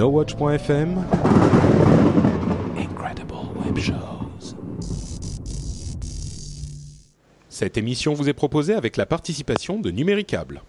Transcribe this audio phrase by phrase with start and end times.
[0.00, 1.04] NoWatch.fm
[2.78, 4.56] Incredible Web Shows.
[7.50, 10.62] Cette émission vous est proposée avec la participation de Numéricable.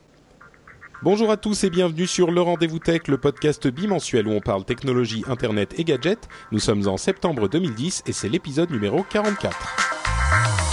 [1.01, 4.65] Bonjour à tous et bienvenue sur Le Rendez-vous Tech, le podcast bimensuel où on parle
[4.65, 6.27] technologie, internet et gadgets.
[6.51, 10.70] Nous sommes en septembre 2010 et c'est l'épisode numéro 44.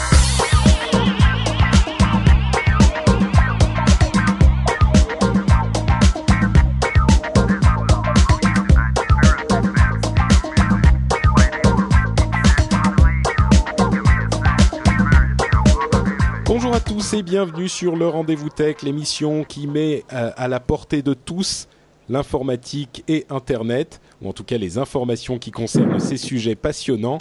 [17.16, 21.66] Bienvenue sur le Rendez-vous Tech, l'émission qui met euh, à la portée de tous
[22.08, 27.18] l'informatique et Internet, ou en tout cas les informations qui concernent ces sujets passionnants.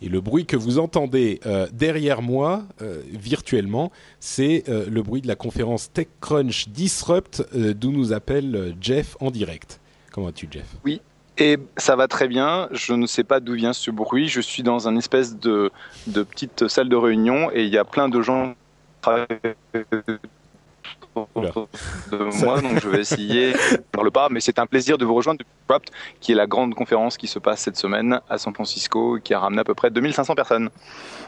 [0.00, 5.28] Et le bruit que vous entendez euh, derrière moi, euh, virtuellement, c'est le bruit de
[5.28, 9.80] la conférence TechCrunch Disrupt, d'où nous appelle Jeff en direct.
[10.12, 10.66] Comment vas-tu, Jeff?
[10.84, 11.00] Oui,
[11.38, 12.68] et ça va très bien.
[12.72, 14.28] Je ne sais pas d'où vient ce bruit.
[14.28, 15.70] Je suis dans une espèce de
[16.06, 18.54] petite salle de réunion et il y a plein de gens
[21.34, 21.50] Oula.
[22.12, 23.52] de moi, donc je vais essayer.
[23.52, 25.90] Je parle pas, mais c'est un plaisir de vous rejoindre depuis Disrupt,
[26.20, 29.40] qui est la grande conférence qui se passe cette semaine à San Francisco, qui a
[29.40, 30.68] ramené à peu près 2500 personnes.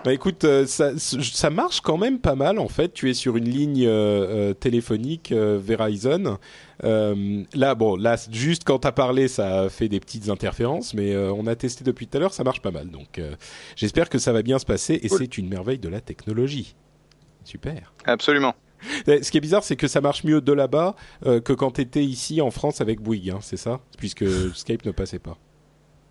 [0.04, 2.92] Bah écoute, euh, ça, ça marche quand même pas mal en fait.
[2.92, 6.38] Tu es sur une ligne euh, euh, téléphonique euh, Verizon.
[6.84, 11.12] Euh, là, bon, là, juste quand t'as parlé, ça a fait des petites interférences, mais
[11.14, 12.90] euh, on a testé depuis tout à l'heure, ça marche pas mal.
[12.90, 13.34] Donc, euh,
[13.74, 15.18] j'espère que ça va bien se passer et Cool.
[15.18, 16.76] c'est une merveille de la technologie.
[17.48, 17.94] Super.
[18.04, 18.54] Absolument.
[19.06, 20.94] Eh, Ce qui est bizarre, c'est que ça marche mieux de là-bas
[21.24, 23.80] euh, que quand t'étais ici en France avec Bouygues, hein, c'est ça?
[23.96, 25.38] Puisque Skype ne passait pas.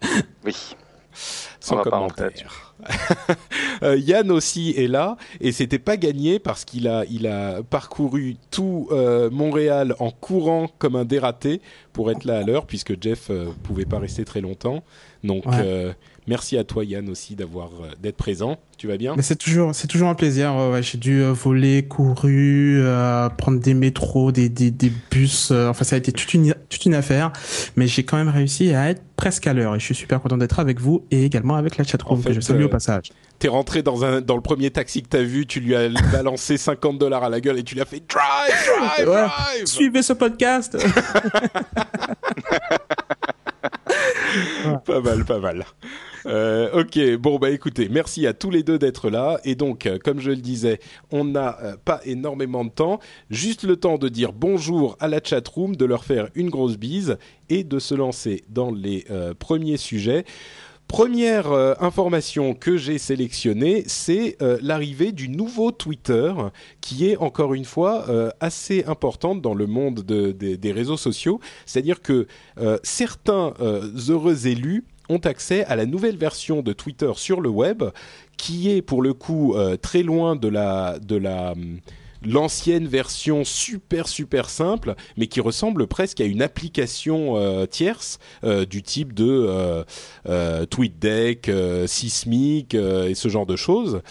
[0.43, 0.55] Oui.
[1.59, 2.75] Sans commentaire.
[3.83, 8.37] Euh, Yann aussi est là et c'était pas gagné parce qu'il a il a parcouru
[8.49, 11.61] tout euh, Montréal en courant comme un dératé
[11.93, 14.83] pour être là à l'heure puisque Jeff euh, pouvait pas rester très longtemps.
[15.23, 15.95] Donc Ouais.
[16.27, 18.57] Merci à toi Yann aussi d'avoir euh, d'être présent.
[18.77, 19.15] Tu vas bien?
[19.21, 20.53] C'est toujours, c'est toujours un plaisir.
[20.71, 20.83] ouais.
[20.83, 25.49] J'ai dû euh, voler, couru, euh, prendre des métros, des, des, des bus.
[25.51, 27.33] euh, enfin, ça a été toute une, toute une affaire.
[27.75, 29.75] Mais j'ai quand même réussi à être presque à l'heure.
[29.75, 32.29] Et je suis super content d'être avec vous et également avec la chatroom En fait,
[32.29, 33.09] que je salue euh, au passage.
[33.39, 36.57] T'es rentré dans un dans le premier taxi que t'as vu, tu lui as balancé
[36.57, 38.53] 50 dollars à la gueule et tu lui as fait drive
[38.97, 39.15] drive Ouais.
[39.15, 39.65] drive.
[39.65, 40.77] Suivez ce podcast.
[44.85, 45.65] pas mal, pas mal.
[46.25, 49.39] Euh, ok, bon bah écoutez, merci à tous les deux d'être là.
[49.45, 50.79] Et donc, euh, comme je le disais,
[51.11, 52.99] on n'a euh, pas énormément de temps,
[53.29, 57.17] juste le temps de dire bonjour à la chatroom, de leur faire une grosse bise
[57.49, 59.05] et de se lancer dans les
[59.39, 60.25] premiers sujets.
[60.87, 66.33] Première euh, information que j'ai sélectionnée, c'est euh, l'arrivée du nouveau Twitter,
[66.79, 70.95] qui est encore une fois euh, assez importante dans le monde de- de- des réseaux
[70.95, 71.41] sociaux.
[71.65, 72.27] C'est-à-dire que
[72.83, 73.53] certains
[74.09, 77.83] heureux élus ont accès à la nouvelle version de Twitter sur le web,
[78.37, 81.79] qui est pour le coup très loin de la de la hum,
[82.27, 88.65] l'ancienne version super super simple, mais qui ressemble presque à une application euh, tierce euh,
[88.65, 89.83] du type de euh,
[90.27, 91.49] euh, TweetDeck,
[91.85, 94.01] Sismic et ce genre de choses,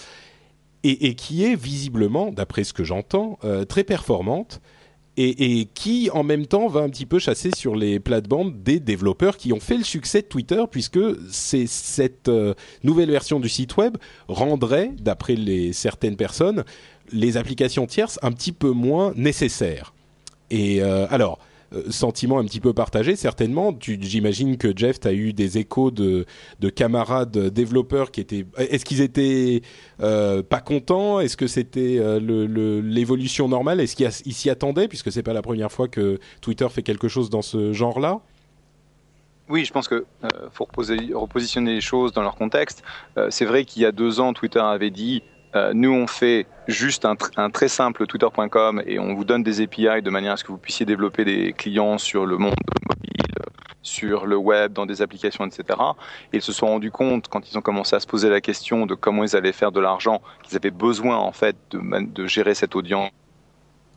[0.83, 3.39] et, qui est visiblement, d'après ce que j'entends,
[3.69, 4.61] très performante.
[5.19, 9.39] Et, qui en même temps va un petit peu chasser sur les plates-bandes des développeurs
[9.39, 11.01] qui ont fait le succès de Twitter puisque
[11.31, 12.31] c'est cette
[12.85, 13.97] nouvelle version du site web
[14.29, 15.37] rendrait, d'après
[15.73, 16.65] certaines personnes,
[17.13, 19.93] les applications tierces un petit peu moins nécessaires.
[20.51, 21.39] Et euh, alors,
[21.75, 23.77] euh, sentiment un petit peu partagé, certainement.
[23.81, 26.25] J'imagine que Jeff, tu as eu des échos de,
[26.61, 28.47] de camarades développeurs qui étaient.
[28.57, 29.63] Est-ce qu'ils étaient
[30.01, 31.21] euh, pas contents?
[31.21, 33.81] Est-ce que c'était l'évolution normale?
[33.81, 37.09] Est-ce qu'ils ils s'y attendaient Puisque c'est pas la première fois que Twitter fait quelque
[37.09, 38.21] chose dans ce genre-là?
[39.49, 40.05] Oui, je pense que
[40.53, 40.67] faut
[41.15, 42.83] repositionner les choses dans leur contexte.
[43.31, 45.23] C'est vrai qu'il y a deux ans, Twitter avait dit
[45.57, 49.43] euh, nous on fait juste un, tr- un très simple Twitter.com et on vous donne
[49.43, 52.55] des API de manière à ce que vous puissiez développer des clients sur le monde
[52.89, 53.35] mobile,
[53.83, 55.79] sur le web, dans des applications, etc.
[56.33, 58.87] Et ils se sont rendus compte quand ils ont commencé à se poser la question
[58.87, 62.55] de comment ils allaient faire de l'argent, qu'ils avaient besoin en fait de, de gérer
[62.55, 63.11] cette audience.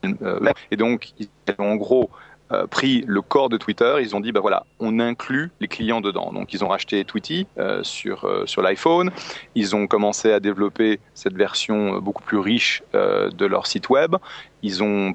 [0.05, 0.39] Euh,
[0.71, 2.09] et donc, ils avaient en gros
[2.51, 6.01] euh, pris le corps de Twitter, ils ont dit bah voilà, on inclut les clients
[6.01, 6.31] dedans.
[6.33, 9.11] Donc ils ont racheté Tweety euh, sur euh, sur l'iPhone,
[9.53, 14.15] ils ont commencé à développer cette version beaucoup plus riche de leur site web,
[14.63, 15.13] ils ont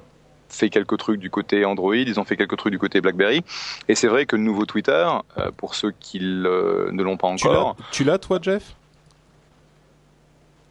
[0.48, 3.42] fait quelques trucs du côté Android, ils ont fait quelques trucs du côté BlackBerry.
[3.88, 5.06] Et c'est vrai que le nouveau Twitter,
[5.56, 7.76] pour ceux qui ne l'ont pas encore.
[7.90, 8.76] Tu l'as, toi, Jeff?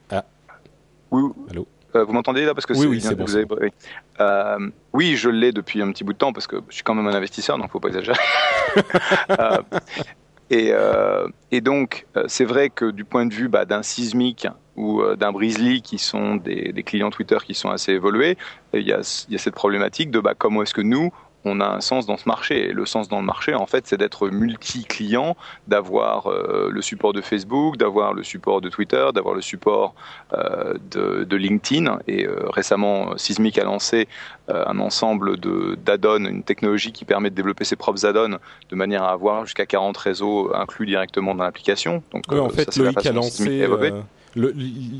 [0.09, 0.23] Ah.
[1.11, 1.23] Oui.
[1.49, 1.67] Allô?
[1.93, 3.25] Vous m'entendez là parce que oui, oui, c'est bon.
[3.25, 3.47] Vous avez...
[4.19, 6.95] Euh, oui, je l'ai depuis un petit bout de temps parce que je suis quand
[6.95, 8.19] même un investisseur, donc faut pas exagérer.
[9.39, 9.57] euh,
[10.49, 14.47] et, euh, et, donc, euh, c'est vrai que du point de vue bah, d'un Sismic
[14.75, 18.37] ou euh, d'un Brizzly, qui sont des, des, clients Twitter qui sont assez évolués,
[18.73, 21.11] il y a, y a cette problématique de bah, comment est-ce que nous,
[21.45, 22.69] on a un sens dans ce marché.
[22.69, 25.35] Et le sens dans le marché, en fait, c'est d'être multi-client,
[25.67, 29.93] d'avoir euh, le support de Facebook, d'avoir le support de Twitter, d'avoir le support
[30.33, 31.99] euh, de, de, LinkedIn.
[32.07, 34.07] Et euh, récemment, Sismic a lancé
[34.49, 38.37] un ensemble d'add-ons, une technologie qui permet de développer ses propres add-ons
[38.69, 42.03] de manière à avoir jusqu'à 40 réseaux inclus directement dans l'application.
[42.11, 43.65] Donc, en fait, Loïc a lancé
[44.35, 44.53] le,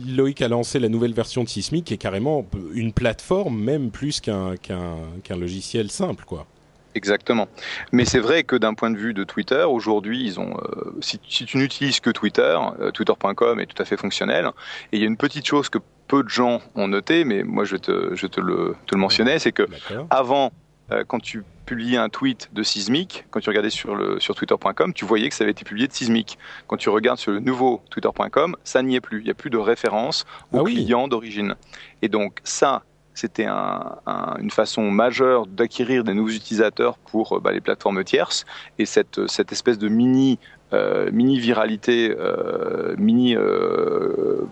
[0.07, 4.21] Loïc a lancé la nouvelle version de Sismic qui est carrément une plateforme, même plus
[4.21, 6.47] qu'un qu'un logiciel simple, quoi.
[6.95, 7.47] Exactement.
[7.91, 10.56] Mais c'est vrai que d'un point de vue de Twitter, aujourd'hui, ils ont.
[10.57, 14.50] Euh, si, tu n'utilises que Twitter, euh, Twitter.com est tout à fait fonctionnel.
[14.91, 17.65] Et il y a une petite chose que peu de gens ont noté, mais moi
[17.65, 19.63] je te, je te le, te le mentionnais, c'est que
[20.09, 20.51] avant,
[20.91, 24.94] euh, quand tu publié un tweet de Sismic, quand tu regardais sur, le, sur twitter.com,
[24.94, 26.38] tu voyais que ça avait été publié de Sismic.
[26.68, 29.19] Quand tu regardes sur le nouveau twitter.com, ça n'y est plus.
[29.19, 31.56] Il n'y a plus de référence au ah client d'origine.
[32.01, 32.83] Et donc ça,
[33.13, 33.98] c'était un,
[34.39, 38.45] une façon majeure d'acquérir des nouveaux utilisateurs pour bah, les plateformes tierces.
[38.80, 40.39] Et cette, cette espèce de mini,
[40.74, 44.48] euh, mini viralité, euh, mini euh,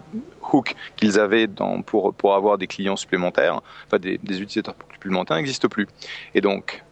[0.53, 5.37] hook qu'ils avaient dans, pour, pour avoir des clients supplémentaires, enfin des, des utilisateurs supplémentaires,
[5.37, 5.87] n'existe plus.
[6.35, 6.83] Et donc,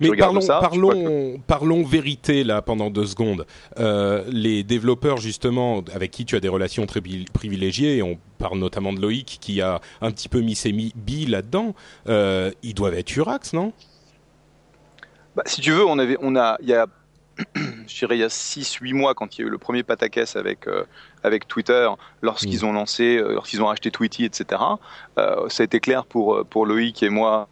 [0.00, 3.46] mais parlons, parlons, vérité là pendant deux secondes.
[3.78, 8.58] Euh, les développeurs justement avec qui tu as des relations très privilégiées, et on parle
[8.58, 11.74] notamment de Loïc qui a un petit peu mis ses billes là-dedans,
[12.08, 13.72] euh, ils doivent être Urax, non?
[15.36, 16.86] Bah, Si tu veux, on avait, on a, il y a,
[17.56, 20.36] je dirais il y a 6-8 mois quand il y a eu le premier pataquès
[20.36, 20.84] avec euh,
[21.24, 21.88] avec Twitter
[22.22, 22.68] lorsqu'ils mm.
[22.68, 24.62] ont lancé, lorsqu'ils ont acheté Tweety, etc.
[25.16, 27.48] Ça a été clair pour pour Loïc et moi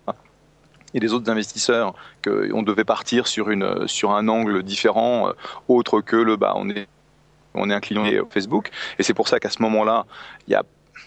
[0.95, 1.95] et les autres investisseurs
[2.25, 5.33] qu'on devait partir sur, une, sur un angle différent, euh,
[5.69, 6.89] autre que le bah, on est,
[7.55, 8.71] on est un client Facebook.
[8.99, 10.07] Et c'est pour ça qu'à ce moment-là,
[10.47, 10.63] il y a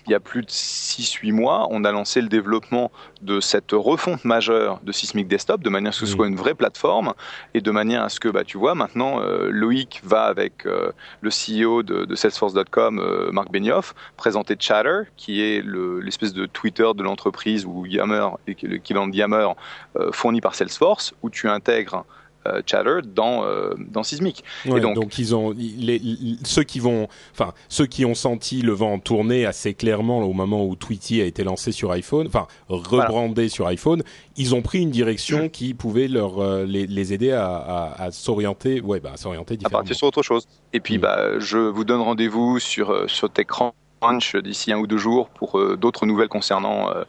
[0.07, 2.91] il y a plus de 6-8 mois, on a lancé le développement
[3.21, 6.35] de cette refonte majeure de Sysmic Desktop, de manière à ce que ce soit une
[6.35, 7.13] vraie plateforme,
[7.53, 10.91] et de manière à ce que, bah, tu vois, maintenant, euh, Loïc va avec euh,
[11.21, 16.87] le CEO de, de Salesforce.com, euh, Marc Benioff, présenter Chatter, qui est l'espèce de Twitter
[16.95, 19.49] de l'entreprise, ou Yammer, l'équivalent de Yammer,
[20.11, 22.05] fourni par Salesforce, où tu intègres
[22.65, 24.43] chatter dans euh, dans Sismic.
[24.65, 26.01] et donc, donc, ils ont les,
[26.43, 30.65] ceux qui vont, enfin ceux qui ont senti le vent tourner assez clairement au moment
[30.65, 34.03] où Tweety a été lancé sur iPhone, enfin rebrandé sur iPhone,
[34.37, 38.11] ils ont pris une direction qui pouvait leur euh, les, les, aider à, à, à
[38.11, 39.79] s'orienter, ouais, bah, à s'orienter différemment.
[39.79, 40.47] À partir sur autre chose.
[40.73, 41.01] Et puis, mm.
[41.01, 46.05] bah, je vous donne rendez-vous sur sur TechCrunch d'ici un ou deux jours pour d'autres
[46.05, 47.03] nouvelles concernant euh,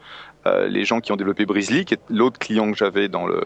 [0.67, 3.41] les gens qui ont développé Brizzly, qui est l'autre client que j'avais dans le,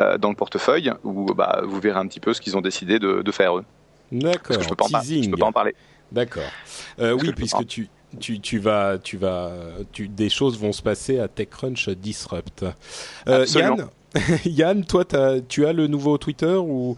[0.00, 2.98] euh, dans le portefeuille, où bah, vous verrez un petit peu ce qu'ils ont décidé
[2.98, 3.64] de, de faire eux.
[4.12, 4.60] D'accord.
[4.60, 5.74] Je peux pas peux pas en parler.
[6.10, 6.50] D'accord.
[6.98, 7.88] Euh, oui, puisque tu,
[8.18, 9.52] tu, tu, vas, tu vas,
[9.92, 12.64] tu, des choses vont se passer à TechCrunch Disrupt.
[13.28, 13.86] Euh, Yann,
[14.44, 15.04] Yann, toi,
[15.48, 16.96] tu as le nouveau Twitter ou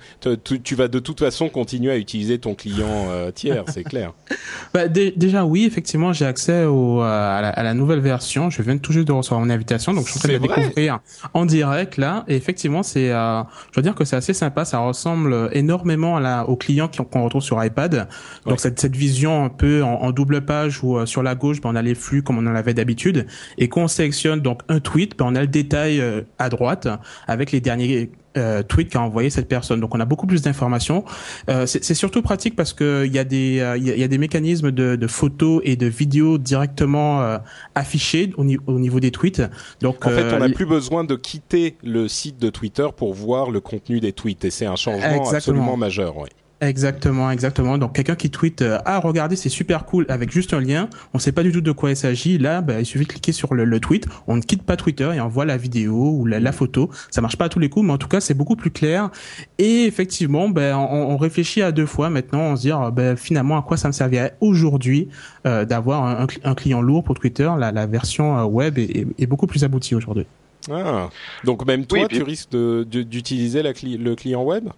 [0.64, 4.12] tu, vas de toute façon continuer à utiliser ton client euh, tiers, c'est clair
[4.74, 8.48] bah, Déjà, oui, effectivement, j'ai accès au, à, la, nouvelle version.
[8.48, 10.56] Je viens tout juste de recevoir mon invitation, donc je suis en train de la
[10.56, 11.00] découvrir
[11.34, 12.24] en direct là.
[12.28, 14.64] Et effectivement, c'est, euh, je dois dire que c'est assez sympa.
[14.64, 18.08] Ça ressemble énormément à la, aux clients qu'on retrouve sur iPad.
[18.46, 21.70] Donc cette, cette vision un peu en, double page où euh, sur la gauche, ben,
[21.72, 23.26] on a les flux comme on en avait d'habitude,
[23.58, 26.02] et qu'on sélectionne donc un tweet, ben, on a le détail
[26.38, 26.88] à droite
[27.26, 29.80] avec les derniers euh, tweets qu'a envoyé cette personne.
[29.80, 31.04] Donc on a beaucoup plus d'informations.
[31.50, 34.18] Euh, c'est surtout pratique parce que il y a des euh, il y, a des
[34.18, 37.38] mécanismes de, de, photos et de vidéos directement
[37.74, 39.42] affichés au, au, niveau des tweets.
[39.80, 43.50] Donc en fait, on n'a plus besoin de quitter le site de Twitter pour voir
[43.50, 46.16] le contenu des tweets et c'est un changement absolument majeur.
[46.16, 46.28] Oui.
[46.62, 47.76] Exactement, exactement.
[47.76, 51.18] Donc quelqu'un qui tweet euh, ah regardez c'est super cool avec juste un lien, on
[51.18, 52.38] sait pas du tout de quoi il s'agit.
[52.38, 55.20] Là, bah, il suffit de cliquer sur le, tweet, on ne quitte pas Twitter et
[55.20, 56.88] on voit la vidéo ou la, photo.
[57.10, 59.10] Ça marche pas à tous les coups, mais en tout cas c'est beaucoup plus clair.
[59.58, 63.58] Et effectivement, ben on, réfléchit à deux fois maintenant, on se dit ah, ben, finalement
[63.58, 65.08] à quoi ça me servirait aujourd'hui
[65.48, 66.04] euh, d'avoir
[66.44, 67.50] un, client lourd pour Twitter.
[67.58, 70.26] La, la version euh, web est, est beaucoup plus aboutie aujourd'hui.
[70.70, 71.10] Ah.
[71.42, 74.68] Donc même toi, tu risques d'utiliser le client web?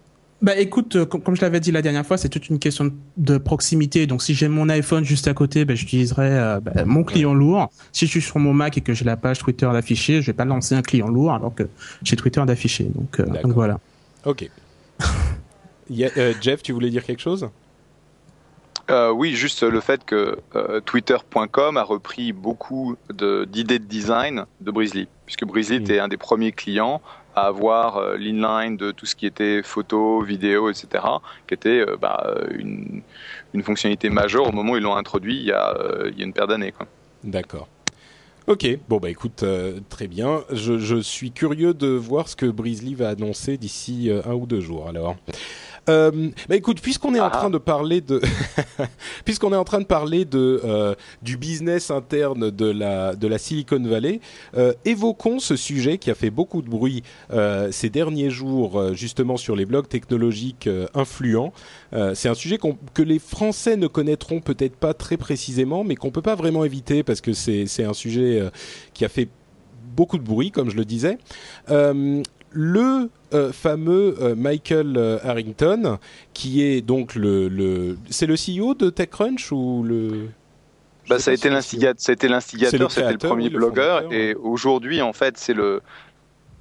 [0.45, 3.39] Bah écoute, euh, comme je l'avais dit la dernière fois, c'est toute une question de
[3.39, 4.05] proximité.
[4.05, 7.71] Donc si j'ai mon iPhone juste à côté, bah, j'utiliserai euh, bah, mon client lourd.
[7.91, 10.35] Si je suis sur mon Mac et que j'ai la page Twitter d'afficher, je vais
[10.35, 11.63] pas lancer un client lourd alors que
[12.03, 12.83] j'ai Twitter d'afficher.
[12.83, 13.79] Donc, euh, donc, voilà.
[14.23, 14.47] Ok.
[15.89, 17.49] Jeff, tu voulais dire quelque chose?
[19.15, 20.37] Oui, juste le fait que
[20.85, 26.17] Twitter.com a repris beaucoup d'idées de, de, design de Brizzly, puisque Brizzly était un des
[26.17, 27.01] premiers clients
[27.35, 31.03] à avoir euh, l'inline de tout ce qui était photo, vidéo, etc.,
[31.47, 33.01] qui était euh, bah, une,
[33.53, 36.21] une, fonctionnalité majeure au moment où ils l'ont introduit il y a, euh, il y
[36.21, 36.73] a une paire d'années.
[37.23, 37.67] D'accord.
[38.47, 39.43] Ok, bon bah écoute,
[39.89, 40.43] très bien.
[40.51, 44.61] Je, je, suis curieux de voir ce que Brizzly va annoncer d'ici un ou deux
[44.61, 44.87] jours.
[44.87, 45.15] Alors,
[45.89, 48.21] euh, bah écoute, puisqu'on est en train de parler de,
[49.25, 53.81] puisqu'on est en train de parler de du business interne de la de la Silicon
[53.81, 54.19] Valley,
[54.57, 58.93] euh, évoquons ce sujet qui a fait beaucoup de bruit euh, ces derniers jours, euh,
[58.93, 61.53] justement sur les blogs technologiques influents.
[62.13, 62.57] c'est un sujet
[62.93, 67.03] que les Français ne connaîtront peut-être pas très précisément, mais qu'on peut pas vraiment éviter
[67.03, 68.49] parce que c'est c'est un sujet
[68.93, 69.29] qui a fait
[69.95, 71.17] beaucoup de bruit, comme je le disais.
[71.69, 75.97] Euh, le euh, fameux euh, Michael euh, Harrington,
[76.33, 80.29] qui est donc le, le c'est le CEO de TechCrunch ou le
[81.09, 85.37] bah, ça, a été l'instigateur, c'était l'instigateur, c'était le premier blogueur, et aujourd'hui en fait
[85.37, 85.81] c'est le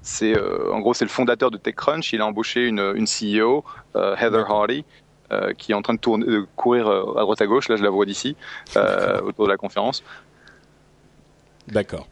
[0.03, 0.35] c'est
[0.71, 2.13] en gros c'est le fondateur de TechCrunch.
[2.13, 3.65] Il a embauché une, une CEO,
[3.95, 4.85] Heather Hardy,
[5.57, 7.71] qui est en train de, tourner, de courir à droite à gauche.
[7.71, 8.37] Là, je la vois d'ici
[8.77, 10.03] autour de la conférence.
[11.69, 12.07] D'accord.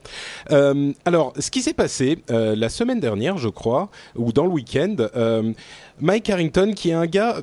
[0.51, 4.51] Euh, alors, ce qui s'est passé euh, la semaine dernière, je crois, ou dans le
[4.51, 5.53] week-end, euh,
[6.01, 7.37] Mike Harrington, qui est un gars,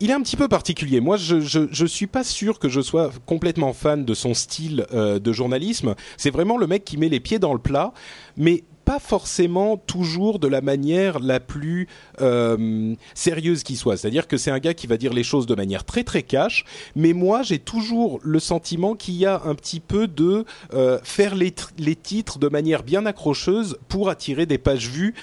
[0.00, 1.00] il est un petit peu particulier.
[1.00, 4.86] Moi, je, je, je suis pas sûr que je sois complètement fan de son style
[4.92, 5.94] de journalisme.
[6.16, 7.92] C'est vraiment le mec qui met les pieds dans le plat,
[8.36, 11.88] mais pas forcément toujours de la manière la plus
[12.22, 13.98] euh, sérieuse qui soit.
[13.98, 16.64] C'est-à-dire que c'est un gars qui va dire les choses de manière très très cash,
[16.96, 21.34] mais moi j'ai toujours le sentiment qu'il y a un petit peu de euh, faire
[21.34, 25.14] les, les titres de manière bien accrocheuse pour attirer des pages vues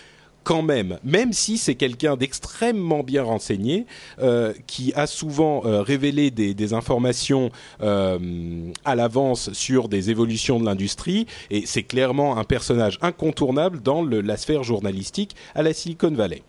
[0.45, 3.85] quand même, même si c'est quelqu'un d'extrêmement bien renseigné,
[4.21, 10.65] euh, qui a souvent euh, révélé des, informations euh, à l'avance sur des évolutions de
[10.65, 16.43] l'industrie, et c'est clairement un personnage incontournable dans la sphère journalistique à la Silicon Valley.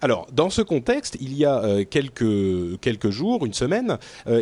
[0.00, 3.98] Alors, dans ce contexte, il y a quelques, jours, une semaine,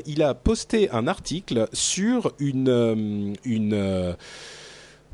[0.06, 3.36] il a posté un article sur une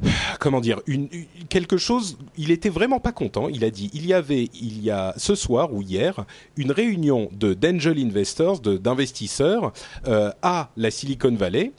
[0.40, 1.08] comment dire, une,
[1.48, 2.18] quelque chose.
[2.36, 3.48] Il était vraiment pas content.
[3.48, 6.24] Il a dit il y avait il y a ce soir ou hier
[6.56, 9.72] une réunion de d'angel investors, d'investisseurs
[10.06, 11.72] euh, à la Silicon Valley.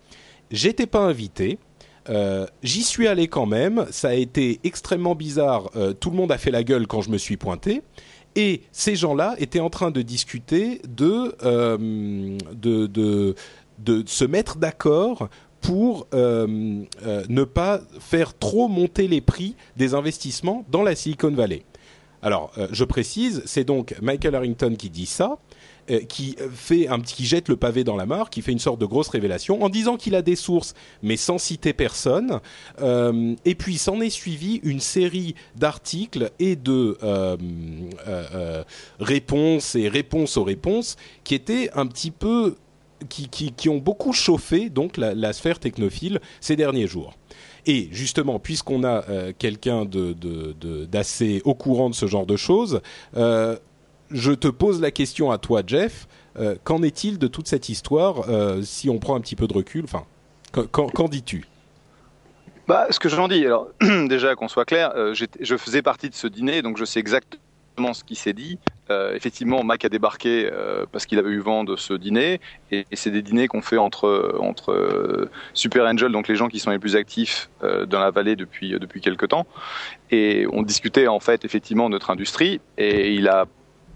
[0.51, 1.59] J'étais pas invité.
[2.09, 3.85] Euh, J'y suis allé quand même.
[3.91, 5.69] Ça a été extrêmement bizarre.
[5.75, 7.81] Euh, tout le monde a fait la gueule quand je me suis pointé.
[8.35, 11.35] Et ces gens-là étaient en train de discuter de,
[12.53, 13.35] de,
[13.79, 15.27] de se mettre d'accord
[15.67, 21.31] pour euh, euh, ne pas faire trop monter les prix des investissements dans la Silicon
[21.31, 21.63] Valley.
[22.21, 25.37] Alors, euh, je précise, c'est donc Michael Harrington qui dit ça,
[26.09, 28.79] qui fait un petit, qui jette le pavé dans la mare, qui fait une sorte
[28.79, 32.41] de grosse révélation en disant qu'il a des sources, mais sans citer personne.
[33.45, 36.97] Et puis, s'en est suivi une série d'articles et de
[38.99, 42.55] réponses et réponses aux réponses qui étaient un petit peu
[43.09, 47.13] qui, ont beaucoup chauffé donc la, sphère technophile ces derniers jours.
[47.65, 52.81] Et justement, puisqu'on a euh, quelqu'un d'assez au courant de ce genre de choses,
[53.17, 53.57] euh,
[54.09, 56.07] je te pose la question à toi, Jeff.
[56.39, 58.25] Euh, qu'en est-il de toute cette histoire
[58.63, 60.05] si on prend un petit peu de recul Enfin,
[60.71, 61.45] qu'en dis-tu?
[62.67, 63.67] Bah, ce que j'en dis, alors
[64.07, 68.03] déjà qu'on soit clair, je faisais partie de ce dîner, donc je sais exactement ce
[68.03, 68.59] qui s'est dit.
[68.89, 72.39] Euh, effectivement, Mac a débarqué euh, parce qu'il avait eu vent de ce dîner,
[72.71, 76.59] et, c'est des dîners qu'on fait entre entre euh, Super Angel, donc les gens qui
[76.59, 79.45] sont les plus actifs euh, dans la vallée depuis depuis quelques temps,
[80.11, 83.45] et on discutait en fait effectivement notre industrie, et il a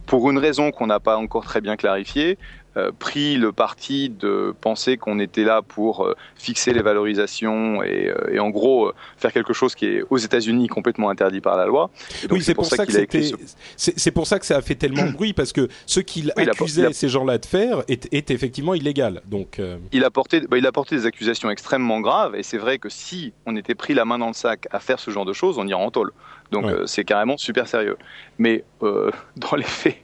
[0.06, 2.38] pour une raison qu'on n'a pas encore très bien clarifiée,
[2.78, 8.08] euh, pris le parti de penser qu'on était là pour euh, fixer les valorisations et,
[8.08, 11.66] euh, et en gros faire quelque chose qui est aux États-Unis complètement interdit par la
[11.66, 11.90] loi.
[12.24, 13.36] Donc, oui, c'est pour, pour, ça, ça que ce...
[13.76, 16.44] c'est pour ça que ça a fait tellement de bruit parce que ce qu'il oui,
[16.48, 16.94] accusait a...
[16.94, 19.22] ces gens-là de faire est, est, effectivement illégal.
[19.26, 19.60] Donc
[19.92, 22.88] il a porté, bah, il a porté des accusations extrêmement graves et c'est vrai que
[22.88, 25.58] si on était pris la main dans le sac à faire ce genre de choses,
[25.58, 26.14] on irait en tôle.
[26.52, 26.76] Donc ouais.
[26.86, 27.98] c'est carrément super sérieux.
[28.38, 29.98] Mais dans les faits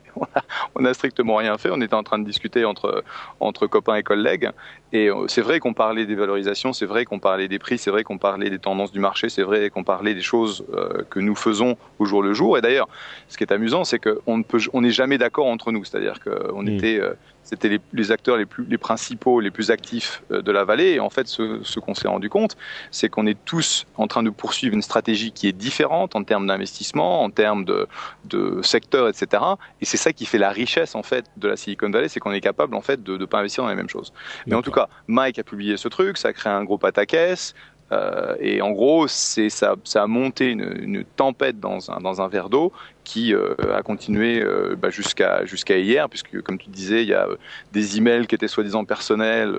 [0.75, 1.69] on a, strictement rien fait.
[1.71, 3.03] On était en train de discuter entre
[3.39, 4.49] entre copains et collègues.
[4.93, 7.91] Et euh, c'est vrai qu'on parlait des valorisations, c'est vrai qu'on parlait des prix, c'est
[7.91, 11.19] vrai qu'on parlait des tendances du marché, c'est vrai qu'on parlait des choses euh, que
[11.19, 12.57] nous faisons au jour le jour.
[12.57, 12.87] Et d'ailleurs,
[13.27, 14.43] ce qui est amusant, c'est qu'on
[14.73, 15.83] on n'est jamais d'accord entre nous.
[15.83, 16.67] C'est-à-dire qu'on mmh.
[16.67, 17.01] était
[17.47, 20.91] c'était les, les, acteurs les, plus, les principaux, les plus actifs euh, de la vallée.
[20.91, 22.57] Et en fait, ce, ce qu'on s'est rendu compte,
[22.91, 26.45] c'est qu'on est tous en train de poursuivre une stratégie qui est différente en termes
[26.45, 27.87] d'investissement, en termes de,
[28.25, 29.41] de secteur, etc.
[29.79, 32.33] Et c'est ça qui fait la richesse en fait de la Silicon Valley, c'est qu'on
[32.33, 34.11] est capable en fait de ne pas investir dans les mêmes choses.
[34.45, 37.55] Mais en tout cas, Mike a publié ce truc, ça a créé un gros pataquès.
[37.91, 42.21] Euh, et en gros, c'est ça, ça a monté une, une tempête dans un, dans
[42.21, 46.69] un verre d'eau qui euh, a continué euh, bah, jusqu'à jusqu'à hier, puisque comme tu
[46.69, 47.27] disais, il y a
[47.71, 49.55] des emails qui étaient soi-disant personnels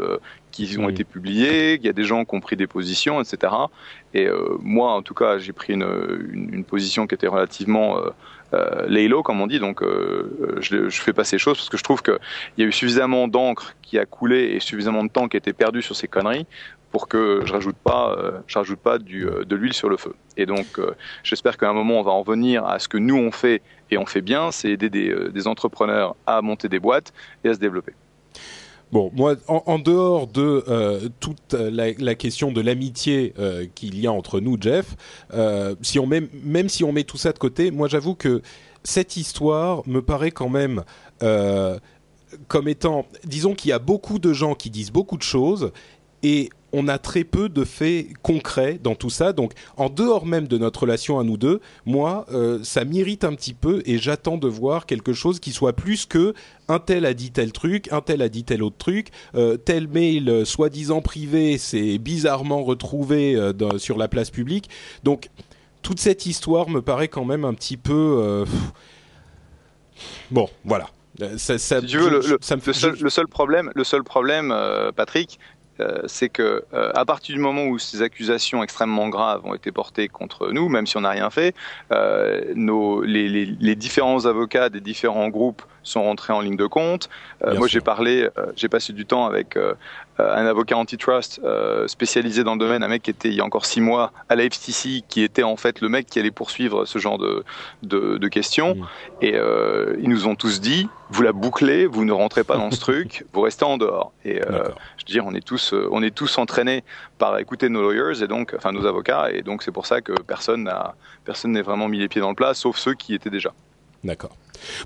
[0.51, 3.53] qui ont été publiés, il y a des gens qui ont pris des positions, etc.
[4.13, 4.29] Et
[4.61, 5.87] moi, en tout cas, j'ai pris une,
[6.33, 8.01] une, une, position qui était relativement
[8.55, 9.61] euh, laylo, comme on dit.
[9.61, 9.83] Donc,
[10.61, 12.19] je, je, fais pas ces choses parce que je trouve qu'il
[12.57, 15.53] y a eu suffisamment d'encre qui a coulé et suffisamment de temps qui a été
[15.53, 16.47] perdu sur ces conneries
[16.91, 19.97] pour que je rajoute pas, euh, je rajoute pas du, euh, de l'huile sur le
[19.97, 20.15] feu.
[20.37, 20.93] Et donc, euh,
[21.23, 23.99] j'espère qu'à un moment, on va en venir à ce que nous on fait et
[23.99, 27.13] on fait bien, c'est aider des, des, entrepreneurs à monter des boîtes
[27.45, 27.93] et à se développer.
[28.91, 33.35] Bon, moi, en, dehors de toute la, question de l'amitié
[33.75, 34.95] qu'il y a entre nous, Jeff,
[35.83, 38.41] si on met, même si on met tout ça de côté, moi, j'avoue que
[38.85, 40.85] cette histoire me paraît quand même
[42.47, 45.73] comme étant, disons qu'il y a beaucoup de gens qui disent beaucoup de choses
[46.23, 49.33] et on a très peu de faits concrets dans tout ça.
[49.33, 53.35] Donc, en dehors même de notre relation à nous deux, moi, euh, ça m'irrite un
[53.35, 56.35] petit peu et j'attends de voir quelque chose qui soit plus que
[56.69, 59.89] un tel a dit tel truc, un tel a dit tel autre truc, euh, tel
[59.89, 63.37] mail euh, soi-disant privé s'est bizarrement retrouvé
[63.79, 64.69] sur la place publique.
[65.05, 65.31] Donc,
[65.83, 68.45] toute cette histoire me paraît quand même un petit peu.
[70.31, 70.89] Bon, voilà.
[71.37, 72.21] Ça, ça, le,
[73.11, 74.55] seul, problème, le seul problème,
[74.95, 75.41] Patrick,
[75.81, 79.73] euh, c'est que euh, à partir du moment où ces accusations extrêmement graves ont été
[79.73, 81.55] portées contre nous, même si on n'a rien fait,
[81.93, 86.67] euh, nos, les, les, les, différents avocats des différents groupes sont rentrés en ligne de
[86.67, 87.09] compte.
[87.45, 89.75] Euh, moi, j'ai parlé, euh, j'ai passé du temps avec euh,
[90.19, 91.41] un avocat antitrust
[91.87, 94.37] spécialisé dans le domaine, un mec qui était il y a encore six mois à
[94.37, 97.45] la FTC, qui était en fait le mec qui allait poursuivre ce genre de,
[97.83, 98.75] de, de questions.
[98.75, 98.87] Mm.
[99.23, 99.39] Et
[100.01, 103.25] ils nous ont tous dit, vous la bouclez, vous ne rentrez pas dans ce truc,
[103.33, 104.13] vous restez en dehors.
[104.25, 104.75] Et je veux
[105.07, 106.85] dire, on est tous, on est tous entraînés
[107.19, 110.13] par écouter nos lawyers et donc, enfin nos avocats, et donc c'est pour ça que
[110.13, 113.31] personne n'a, personne n'est vraiment mis les pieds dans le plat, sauf ceux qui étaient
[113.31, 113.53] déjà.
[114.05, 114.37] D'accord.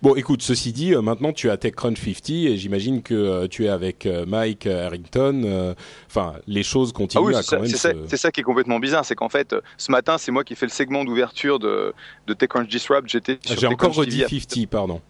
[0.02, 3.48] Bon, écoute, ceci dit, euh, maintenant tu es à TechCrunch 50 et j'imagine que euh,
[3.48, 5.74] tu es avec euh, Mike Harrington.
[6.08, 7.70] Enfin, les choses continuent ah à quand même.
[7.70, 10.66] C'est ça, qui est complètement bizarre, c'est qu'en fait, ce matin, c'est moi qui fais
[10.66, 11.94] le segment d'ouverture de,
[12.26, 13.08] de TechCrunch Disrupt.
[13.08, 13.38] J'étais.
[13.44, 15.00] J'ai encore redit 50, pardon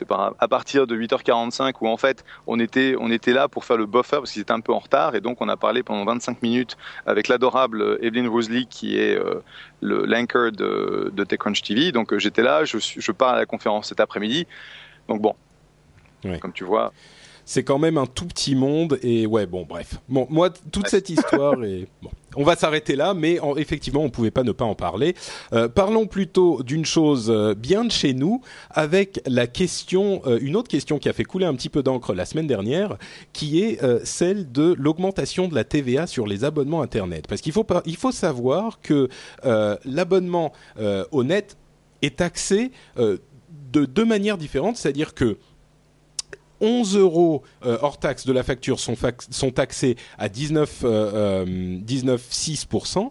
[0.00, 3.76] c'est à partir de 8h45 où en fait on était, on était là pour faire
[3.76, 6.04] le buffer parce qu'ils étaient un peu en retard et donc on a parlé pendant
[6.04, 9.42] 25 minutes avec l'adorable Evelyn Rosely qui est euh,
[9.82, 11.92] le l'anchor de, de TechCrunch TV.
[11.92, 14.46] Donc euh, j'étais là, je, je pars à la conférence cet après-midi.
[15.08, 15.34] Donc bon,
[16.40, 16.92] comme tu vois
[17.50, 21.10] c'est quand même un tout petit monde et ouais bon bref bon moi toute cette
[21.10, 24.76] histoire et bon on va s'arrêter là, mais effectivement, on pouvait pas ne pas en
[24.76, 25.16] parler.
[25.52, 30.54] Euh, parlons plutôt d'une chose euh, bien de chez nous, avec la question, euh, une
[30.54, 32.98] autre question qui a fait couler un petit peu d'encre la semaine dernière,
[33.32, 37.26] qui est celle de l'augmentation de la TVA sur les abonnements Internet.
[37.26, 39.08] Parce qu'il faut, il faut savoir que
[39.84, 40.52] l'abonnement
[41.10, 41.56] au net
[42.02, 45.36] est taxé de deux manières différentes, c'est-à-dire que
[46.60, 48.96] 11 euros euh, hors taxe de la facture sont,
[49.52, 50.84] taxés à 19,6%.
[50.84, 51.44] Euh,
[53.04, 53.08] euh,